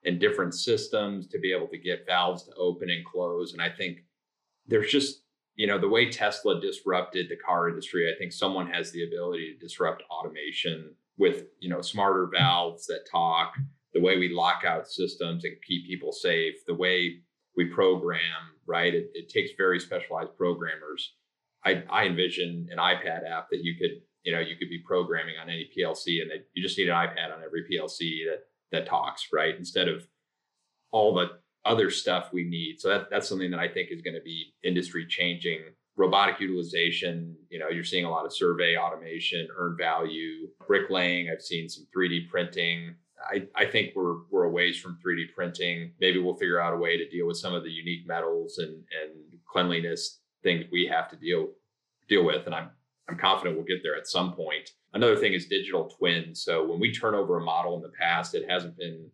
[0.04, 3.54] and different systems to be able to get valves to open and close.
[3.54, 4.00] And I think
[4.66, 5.22] there's just
[5.54, 8.12] you know the way Tesla disrupted the car industry.
[8.12, 13.08] I think someone has the ability to disrupt automation with you know smarter valves that
[13.10, 13.54] talk,
[13.94, 17.20] the way we lock out systems and keep people safe, the way
[17.56, 18.20] we program.
[18.66, 21.14] Right, it, it takes very specialized programmers.
[21.64, 25.34] I, I envision an iPad app that you could you know you could be programming
[25.40, 28.86] on any PLC, and that you just need an iPad on every PLC that that
[28.86, 29.54] talks, right?
[29.56, 30.06] Instead of
[30.90, 32.80] all the other stuff we need.
[32.80, 35.60] So that, that's something that I think is going to be industry changing.
[35.96, 41.30] Robotic utilization, you know, you're seeing a lot of survey automation, earned value, bricklaying.
[41.30, 42.96] I've seen some 3D printing.
[43.30, 45.92] I, I think we're we're a ways from 3D printing.
[46.00, 48.72] Maybe we'll figure out a way to deal with some of the unique metals and
[48.74, 51.48] and cleanliness things we have to deal
[52.08, 52.44] deal with.
[52.46, 52.70] And I'm
[53.08, 54.70] I'm confident we'll get there at some point.
[54.94, 56.42] Another thing is digital twins.
[56.42, 59.10] So when we turn over a model in the past, it hasn't been,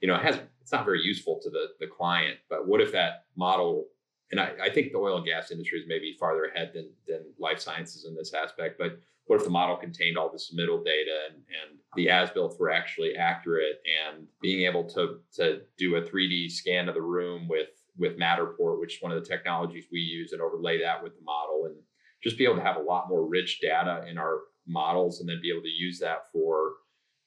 [0.00, 2.38] you know, it hasn't, it's not very useful to the, the client.
[2.48, 3.86] But what if that model,
[4.30, 7.24] and I, I think the oil and gas industry is maybe farther ahead than, than
[7.38, 11.36] life sciences in this aspect, but what if the model contained all this metadata and,
[11.36, 16.50] and the as builts were actually accurate and being able to, to do a 3D
[16.50, 20.32] scan of the room with, with Matterport, which is one of the technologies we use,
[20.32, 21.76] and overlay that with the model and
[22.22, 25.40] just be able to have a lot more rich data in our models and then
[25.42, 26.72] be able to use that for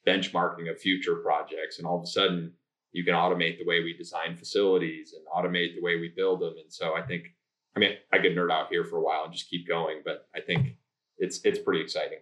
[0.07, 1.77] benchmarking of future projects.
[1.77, 2.53] And all of a sudden,
[2.91, 6.53] you can automate the way we design facilities and automate the way we build them.
[6.61, 7.25] And so I think,
[7.75, 10.27] I mean, I could nerd out here for a while and just keep going, but
[10.33, 10.77] I think
[11.17, 12.19] it's it's pretty exciting.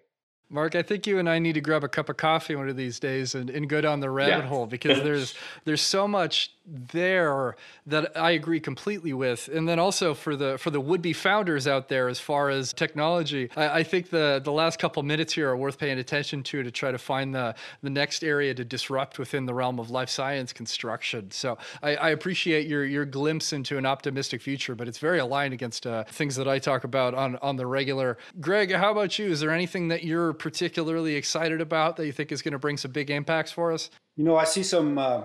[0.53, 2.77] Mark, I think you and I need to grab a cup of coffee one of
[2.77, 4.47] these days and, and go down the rabbit yeah.
[4.47, 5.33] hole because there's
[5.65, 7.55] there's so much there
[7.87, 9.49] that I agree completely with.
[9.49, 13.49] And then also for the for the would-be founders out there as far as technology,
[13.57, 16.71] I, I, think the the last couple minutes here are worth paying attention to to
[16.71, 20.53] try to find the the next area to disrupt within the realm of life science
[20.53, 21.31] construction.
[21.31, 25.53] So I, I appreciate your your glimpse into an optimistic future, but it's very aligned
[25.53, 28.17] against uh, things that I talk about on on the regular.
[28.39, 29.25] Greg, how about you?
[29.31, 32.75] Is there anything that you're particularly excited about that you think is going to bring
[32.75, 33.89] some big impacts for us?
[34.17, 35.21] You know, I see some uh,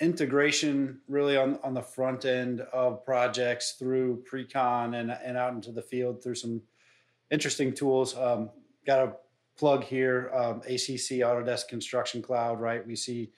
[0.00, 5.70] integration really on, on the front end of projects through pre-con and, and out into
[5.70, 6.62] the field through some
[7.30, 8.16] interesting tools.
[8.16, 8.48] Um,
[8.86, 9.12] got a
[9.58, 12.84] plug here, um, ACC Autodesk Construction Cloud, right?
[12.86, 13.32] We see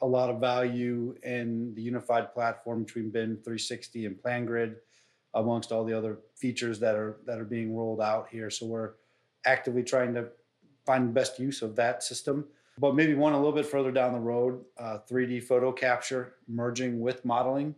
[0.00, 4.74] a lot of value in the unified platform between BIM 360 and PlanGrid,
[5.34, 8.50] amongst all the other features that are that are being rolled out here.
[8.50, 8.94] So we're
[9.46, 10.26] actively trying to
[10.86, 12.46] find the best use of that system.
[12.78, 17.00] But maybe one a little bit further down the road, uh, 3D photo capture merging
[17.00, 17.74] with modeling,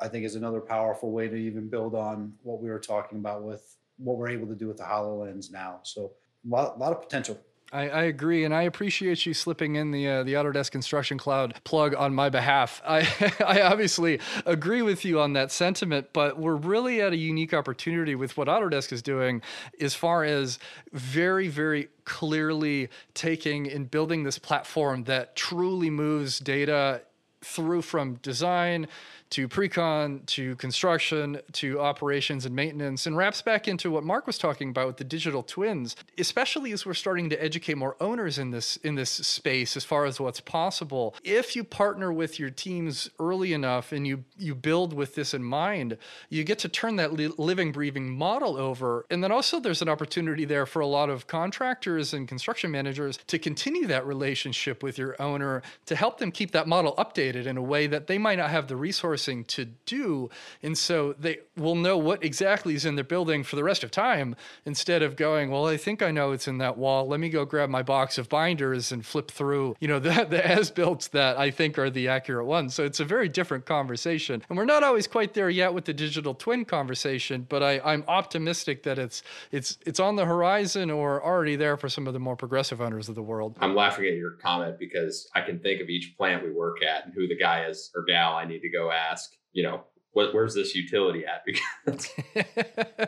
[0.00, 3.42] I think is another powerful way to even build on what we were talking about
[3.42, 5.80] with what we're able to do with the HoloLens now.
[5.82, 6.12] So
[6.46, 7.38] a lot, a lot of potential.
[7.70, 11.60] I, I, agree, and I appreciate you slipping in the uh, the Autodesk Construction Cloud
[11.64, 12.80] plug on my behalf.
[12.86, 13.06] I
[13.44, 18.14] I obviously agree with you on that sentiment, but we're really at a unique opportunity
[18.14, 19.42] with what Autodesk is doing,
[19.80, 20.58] as far as
[20.92, 27.02] very very clearly taking and building this platform that truly moves data
[27.42, 28.88] through from design
[29.30, 34.38] to pre-con to construction to operations and maintenance and wraps back into what Mark was
[34.38, 38.50] talking about with the digital twins especially as we're starting to educate more owners in
[38.50, 41.14] this in this space as far as what's possible.
[41.22, 45.42] If you partner with your teams early enough and you you build with this in
[45.42, 45.98] mind
[46.30, 49.04] you get to turn that li- living breathing model over.
[49.10, 53.18] And then also there's an opportunity there for a lot of contractors and construction managers
[53.26, 57.56] to continue that relationship with your owner to help them keep that model updated in
[57.56, 60.30] a way that they might not have the resources to do.
[60.62, 63.90] And so they will know what exactly is in their building for the rest of
[63.90, 67.06] time instead of going, well, I think I know it's in that wall.
[67.06, 70.46] Let me go grab my box of binders and flip through, you know, the, the
[70.46, 72.74] as built that I think are the accurate ones.
[72.74, 74.42] So it's a very different conversation.
[74.48, 78.04] And we're not always quite there yet with the digital twin conversation, but I, I'm
[78.08, 82.20] optimistic that it's it's it's on the horizon or already there for some of the
[82.20, 83.56] more progressive owners of the world.
[83.60, 87.04] I'm laughing at your comment because I can think of each plant we work at
[87.04, 89.84] and who the guy is or gal I need to go ask, you know,
[90.18, 91.44] what, where's this utility at?
[91.84, 92.10] Because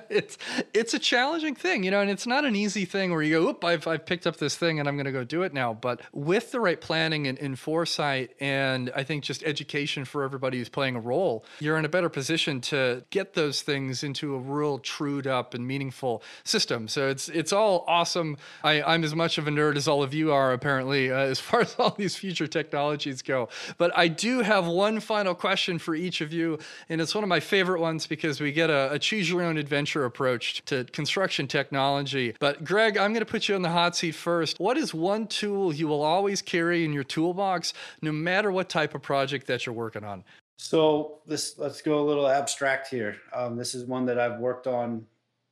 [0.08, 0.38] it's
[0.72, 3.48] it's a challenging thing, you know, and it's not an easy thing where you go,
[3.48, 5.74] "Oop, I've I've picked up this thing and I'm going to go do it now."
[5.74, 10.58] But with the right planning and, and foresight, and I think just education for everybody
[10.58, 14.38] who's playing a role, you're in a better position to get those things into a
[14.38, 16.88] real trued up and meaningful system.
[16.88, 18.36] So it's it's all awesome.
[18.62, 21.40] I, I'm as much of a nerd as all of you are, apparently, uh, as
[21.40, 23.48] far as all these future technologies go.
[23.78, 26.58] But I do have one final question for each of you.
[26.88, 29.40] And and it's one of my favorite ones because we get a, a choose your
[29.40, 32.34] own adventure approach to construction technology.
[32.38, 34.60] But Greg, I'm going to put you on the hot seat first.
[34.60, 37.72] What is one tool you will always carry in your toolbox,
[38.02, 40.24] no matter what type of project that you're working on?
[40.58, 43.16] So this, let's go a little abstract here.
[43.32, 45.06] Um, this is one that I've worked on.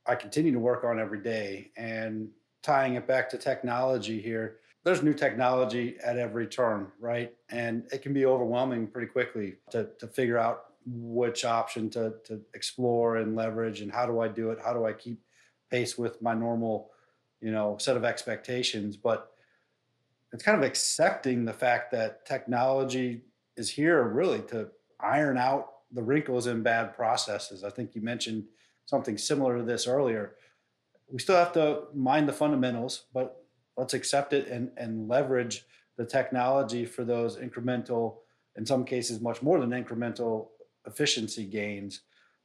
[0.04, 2.28] I continue to work on every day, and
[2.62, 4.58] tying it back to technology here.
[4.84, 7.32] There's new technology at every turn, right?
[7.48, 12.40] And it can be overwhelming pretty quickly to, to figure out which option to, to
[12.54, 14.58] explore and leverage and how do I do it?
[14.64, 15.20] How do I keep
[15.70, 16.90] pace with my normal,
[17.40, 18.96] you know, set of expectations?
[18.96, 19.30] But
[20.32, 23.22] it's kind of accepting the fact that technology
[23.56, 24.68] is here really to
[25.00, 27.64] iron out the wrinkles in bad processes.
[27.64, 28.44] I think you mentioned
[28.84, 30.34] something similar to this earlier.
[31.10, 33.44] We still have to mind the fundamentals, but
[33.76, 35.64] let's accept it and, and leverage
[35.96, 38.18] the technology for those incremental,
[38.56, 40.48] in some cases, much more than incremental
[40.88, 42.00] efficiency gains.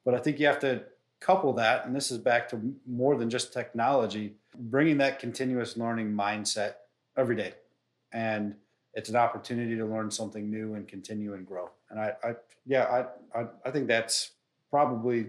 [0.05, 0.83] But I think you have to
[1.23, 6.11] couple that, and this is back to more than just technology, bringing that continuous learning
[6.11, 6.73] mindset
[7.17, 7.53] every day.
[8.11, 8.55] And
[8.93, 11.69] it's an opportunity to learn something new and continue and grow.
[11.89, 12.35] And I, I
[12.65, 14.31] yeah, I, I, I think that's
[14.69, 15.27] probably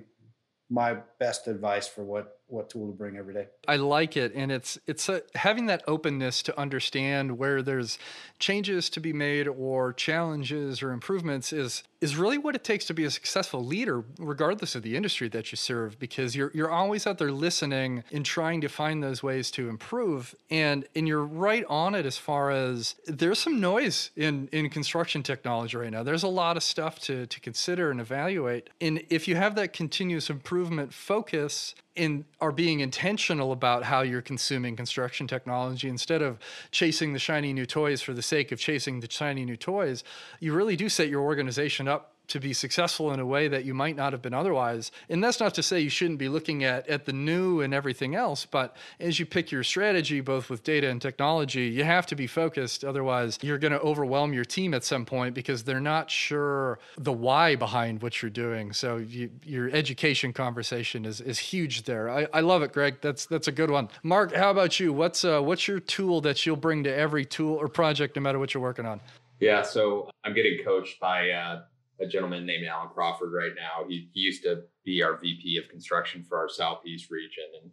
[0.69, 3.47] my best advice for what what tool to bring every day.
[3.67, 7.99] I like it, and it's it's a, having that openness to understand where there's
[8.39, 12.93] changes to be made or challenges or improvements is is really what it takes to
[12.93, 17.07] be a successful leader, regardless of the industry that you serve, because you're you're always
[17.07, 20.35] out there listening and trying to find those ways to improve.
[20.51, 25.23] And and you're right on it as far as there's some noise in in construction
[25.23, 26.03] technology right now.
[26.03, 28.69] There's a lot of stuff to to consider and evaluate.
[28.83, 34.23] And if you have that continuous improvement focus in are being intentional about how you're
[34.23, 35.89] consuming construction technology.
[35.89, 36.39] Instead of
[36.71, 40.05] chasing the shiny new toys for the sake of chasing the shiny new toys
[40.41, 43.75] you really do set your organization up to be successful in a way that you
[43.75, 44.91] might not have been otherwise.
[45.09, 48.15] And that's not to say you shouldn't be looking at at the new and everything
[48.15, 52.17] else, but as you pick your strategy both with data and technology, you have to
[52.17, 56.11] be focused otherwise you're going to overwhelm your team at some point because they're not
[56.11, 58.73] sure the why behind what you're doing.
[58.73, 62.09] So you, your education conversation is is huge there.
[62.09, 62.97] I, I love it, Greg.
[63.01, 63.89] That's that's a good one.
[64.03, 64.93] Mark, how about you?
[64.93, 68.39] What's uh, what's your tool that you'll bring to every tool or project no matter
[68.39, 69.01] what you're working on?
[69.41, 71.63] Yeah, so I'm getting coached by uh,
[72.01, 73.89] a gentleman named Alan Crawford right now.
[73.89, 77.45] He, he used to be our VP of construction for our Southeast region.
[77.63, 77.71] And,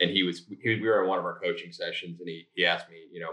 [0.00, 2.64] and he was, he, we were in one of our coaching sessions and he, he
[2.64, 3.32] asked me, you know,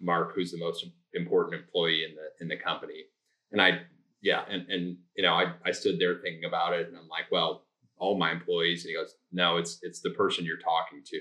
[0.00, 3.04] Mark, who's the most important employee in the, in the company?
[3.52, 3.82] And I,
[4.22, 4.42] yeah.
[4.48, 7.66] And, and, you know, I, I stood there thinking about it and I'm like, well,
[7.96, 8.84] all my employees.
[8.84, 11.20] And he goes, no, it's, it's the person you're talking to.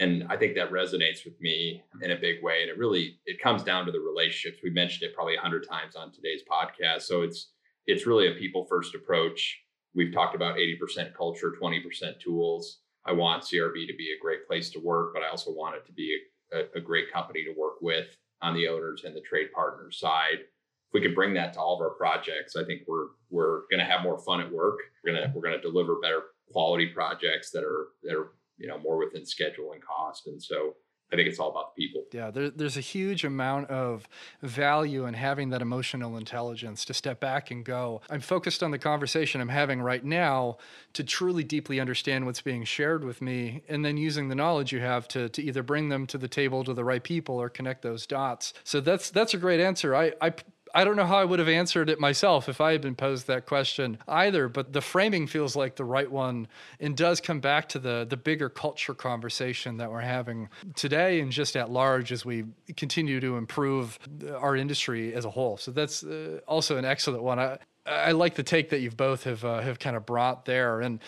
[0.00, 2.62] And I think that resonates with me in a big way.
[2.62, 4.62] And it really, it comes down to the relationships.
[4.62, 7.02] We mentioned it probably a hundred times on today's podcast.
[7.02, 7.52] So it's,
[7.86, 9.60] it's really a people first approach.
[9.94, 12.78] We've talked about 80% culture, 20% tools.
[13.04, 15.84] I want CRB to be a great place to work, but I also want it
[15.86, 16.18] to be
[16.52, 18.06] a, a great company to work with
[18.42, 20.38] on the owners and the trade partners side.
[20.40, 23.78] If we could bring that to all of our projects, I think we're we're going
[23.78, 24.78] to have more fun at work.
[25.04, 26.22] We're gonna we're gonna deliver better
[26.52, 30.26] quality projects that are that are you know more within schedule and cost.
[30.26, 30.76] And so
[31.12, 32.04] I think it's all about the people.
[32.12, 34.06] Yeah, there, there's a huge amount of
[34.42, 38.78] value in having that emotional intelligence to step back and go, I'm focused on the
[38.78, 40.58] conversation I'm having right now
[40.92, 44.80] to truly deeply understand what's being shared with me, and then using the knowledge you
[44.80, 47.82] have to, to either bring them to the table to the right people or connect
[47.82, 48.54] those dots.
[48.62, 49.96] So that's that's a great answer.
[49.96, 50.32] I, I
[50.74, 53.26] I don't know how I would have answered it myself if I had been posed
[53.26, 56.48] that question either, but the framing feels like the right one
[56.78, 61.32] and does come back to the the bigger culture conversation that we're having today and
[61.32, 62.44] just at large as we
[62.76, 63.98] continue to improve
[64.36, 65.56] our industry as a whole.
[65.56, 67.38] So that's uh, also an excellent one.
[67.38, 70.80] I, I like the take that you've both have uh, have kind of brought there,
[70.80, 71.00] and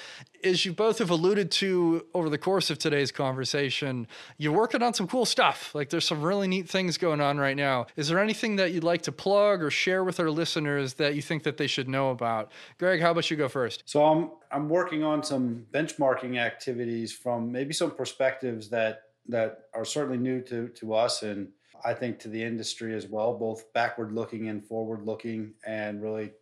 [0.42, 4.08] as you both have alluded to over the course of today's conversation,
[4.38, 5.74] you're working on some cool stuff.
[5.74, 7.86] Like there's some really neat things going on right now.
[7.96, 11.22] Is there anything that you'd like to plug or share with our listeners that you
[11.22, 12.50] think that they should know about?
[12.78, 13.82] Greg, how about you go first?
[13.86, 19.84] So I'm I'm working on some benchmarking activities from maybe some perspectives that that are
[19.84, 21.48] certainly new to to us and
[21.84, 26.32] I think to the industry as well, both backward looking and forward looking, and really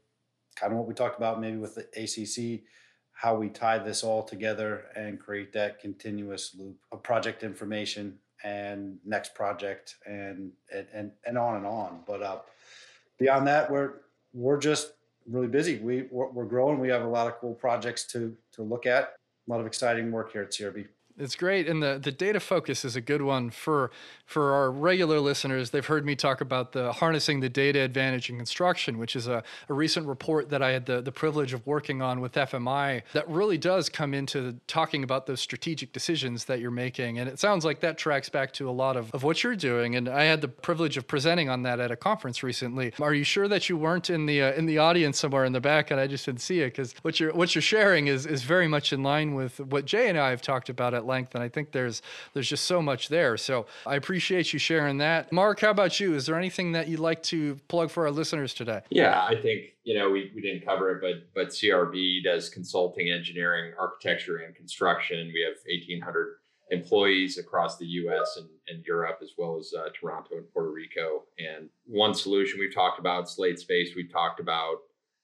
[0.60, 2.62] kind of what we talked about maybe with the ACC,
[3.12, 8.98] how we tie this all together and create that continuous loop of project information and
[9.04, 12.00] next project and and and on and on.
[12.06, 12.38] But uh,
[13.18, 13.94] beyond that, we're
[14.32, 14.92] we're just
[15.26, 15.78] really busy.
[15.78, 16.78] We we're, we're growing.
[16.78, 19.14] We have a lot of cool projects to to look at.
[19.48, 20.86] A lot of exciting work here at CRB.
[21.20, 23.90] It's great, and the the data focus is a good one for
[24.24, 25.70] for our regular listeners.
[25.70, 29.42] They've heard me talk about the harnessing the data advantage in construction, which is a,
[29.68, 33.02] a recent report that I had the the privilege of working on with FMI.
[33.12, 37.38] That really does come into talking about those strategic decisions that you're making, and it
[37.38, 39.96] sounds like that tracks back to a lot of of what you're doing.
[39.96, 42.94] And I had the privilege of presenting on that at a conference recently.
[42.98, 45.60] Are you sure that you weren't in the uh, in the audience somewhere in the
[45.60, 48.42] back, and I just didn't see it because what you're what you're sharing is is
[48.42, 51.44] very much in line with what Jay and I have talked about at length, and
[51.44, 52.02] I think there's
[52.32, 53.36] there's just so much there.
[53.36, 55.32] So I appreciate you sharing that.
[55.32, 56.14] Mark, how about you?
[56.14, 58.80] Is there anything that you'd like to plug for our listeners today?
[58.90, 63.10] Yeah, I think you know we, we didn't cover it, but but CRB does consulting,
[63.10, 65.30] engineering, architecture, and construction.
[65.34, 66.36] We have 1,800
[66.70, 68.36] employees across the U.S.
[68.36, 71.24] and, and Europe, as well as uh, Toronto and Puerto Rico.
[71.38, 74.76] And one solution we've talked about, Slate Space, we've talked about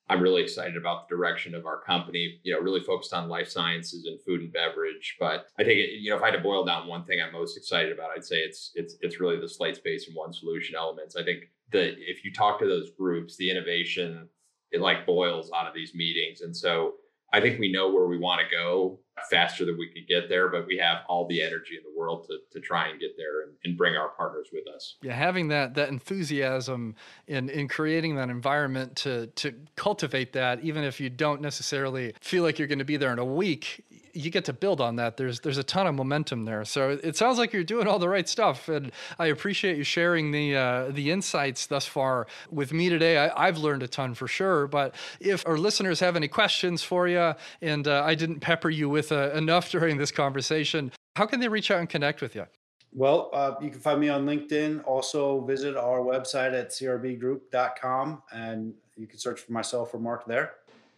[0.08, 3.48] I'm really excited about the direction of our company, you know, really focused on life
[3.48, 5.16] sciences and food and beverage.
[5.18, 7.56] But I think, you know, if I had to boil down one thing I'm most
[7.56, 11.16] excited about, I'd say it's it's it's really the slate space and one solution elements.
[11.16, 14.28] I think that if you talk to those groups, the innovation
[14.72, 16.40] it like boils out of these meetings.
[16.40, 16.94] And so
[17.32, 19.00] I think we know where we want to go
[19.30, 22.26] faster than we could get there, but we have all the energy in the world
[22.28, 24.96] to, to try and get there and, and bring our partners with us.
[25.02, 26.94] Yeah, having that that enthusiasm
[27.26, 32.42] in in creating that environment to to cultivate that, even if you don't necessarily feel
[32.42, 33.84] like you're going to be there in a week,
[34.16, 35.16] you get to build on that.
[35.16, 36.64] There's there's a ton of momentum there.
[36.64, 40.30] So it sounds like you're doing all the right stuff, and I appreciate you sharing
[40.30, 43.18] the uh, the insights thus far with me today.
[43.18, 44.66] I, have learned a ton for sure.
[44.66, 48.88] But if our listeners have any questions for you, and uh, I didn't pepper you
[48.88, 52.46] with uh, enough during this conversation, how can they reach out and connect with you?
[52.92, 54.82] Well, uh, you can find me on LinkedIn.
[54.86, 60.54] Also, visit our website at crbgroup.com, and you can search for myself or Mark there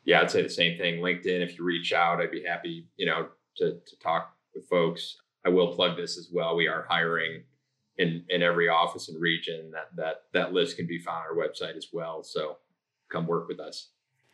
[0.09, 1.03] yeah, I'd say the same thing.
[1.03, 3.29] LinkedIn, if you reach out, I'd be happy, you know,
[3.59, 5.19] to, to talk with folks.
[5.45, 6.57] I will plug this as well.
[6.57, 7.43] We are hiring
[7.99, 9.71] in, in every office and region.
[9.71, 12.23] That that that list can be found on our website as well.
[12.23, 12.57] So
[13.13, 13.91] come work with us.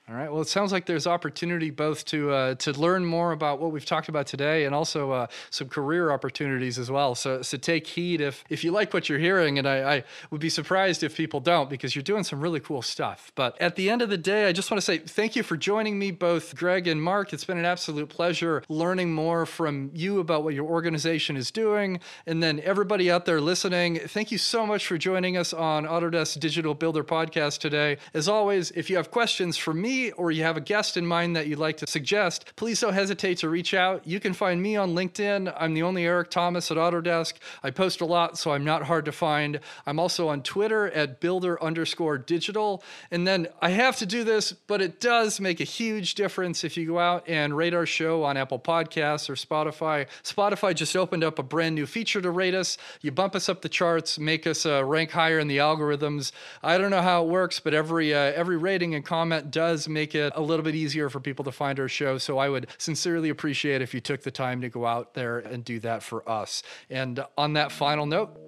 [0.07, 0.30] All right.
[0.30, 3.86] Well, it sounds like there's opportunity both to uh, to learn more about what we've
[3.86, 7.14] talked about today, and also uh, some career opportunities as well.
[7.14, 10.42] So, so take heed if if you like what you're hearing, and I, I, would
[10.42, 13.32] be surprised if people don't because you're doing some really cool stuff.
[13.34, 15.57] But at the end of the day, I just want to say thank you for
[15.57, 17.32] joining me, both Greg and Mark.
[17.32, 21.98] It's been an absolute pleasure learning more from you about what your organization is doing,
[22.26, 24.00] and then everybody out there listening.
[24.00, 27.96] Thank you so much for joining us on Autodesk Digital Builder Podcast today.
[28.12, 31.36] As always, if you have questions for me or you have a guest in mind
[31.36, 34.07] that you'd like to suggest, please don't hesitate to reach out.
[34.07, 35.55] You can find me on LinkedIn.
[35.59, 37.34] I'm the only Eric Thomas at Autodesk.
[37.62, 39.61] I post a lot, so I'm not hard to find.
[39.86, 42.82] I'm also on Twitter at builder underscore digital.
[43.11, 46.76] And then I have to do this, but it does make a huge difference if
[46.76, 50.07] you go out and rate our show on Apple Podcasts or Spotify.
[50.22, 52.76] Spotify just opened up a brand new feature to rate us.
[53.01, 56.32] You bump us up the charts, make us uh, rank higher in the algorithms.
[56.62, 59.51] I don't know how it works, but every uh, every rating and comment
[59.91, 62.18] make it a little bit easier for people to find our show.
[62.18, 65.64] So I would sincerely appreciate if you took the time to go out there and
[65.64, 66.62] do that for us.
[66.91, 68.39] And on that final note,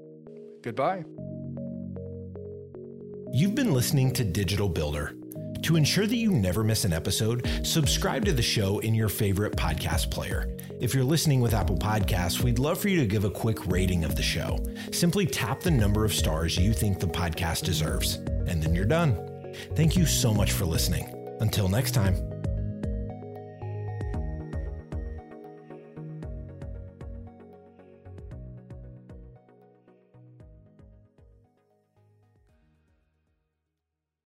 [0.62, 1.04] goodbye.
[3.32, 5.14] You've been listening to Digital Builder.
[5.62, 9.56] To ensure that you never miss an episode, subscribe to the show in your favorite
[9.56, 10.56] podcast player.
[10.80, 14.04] If you're listening with Apple Podcasts, we'd love for you to give a quick rating
[14.04, 14.64] of the show.
[14.92, 18.16] Simply tap the number of stars you think the podcast deserves,
[18.46, 19.18] and then you're done.
[19.74, 21.15] Thank you so much for listening.
[21.40, 22.35] Until next time.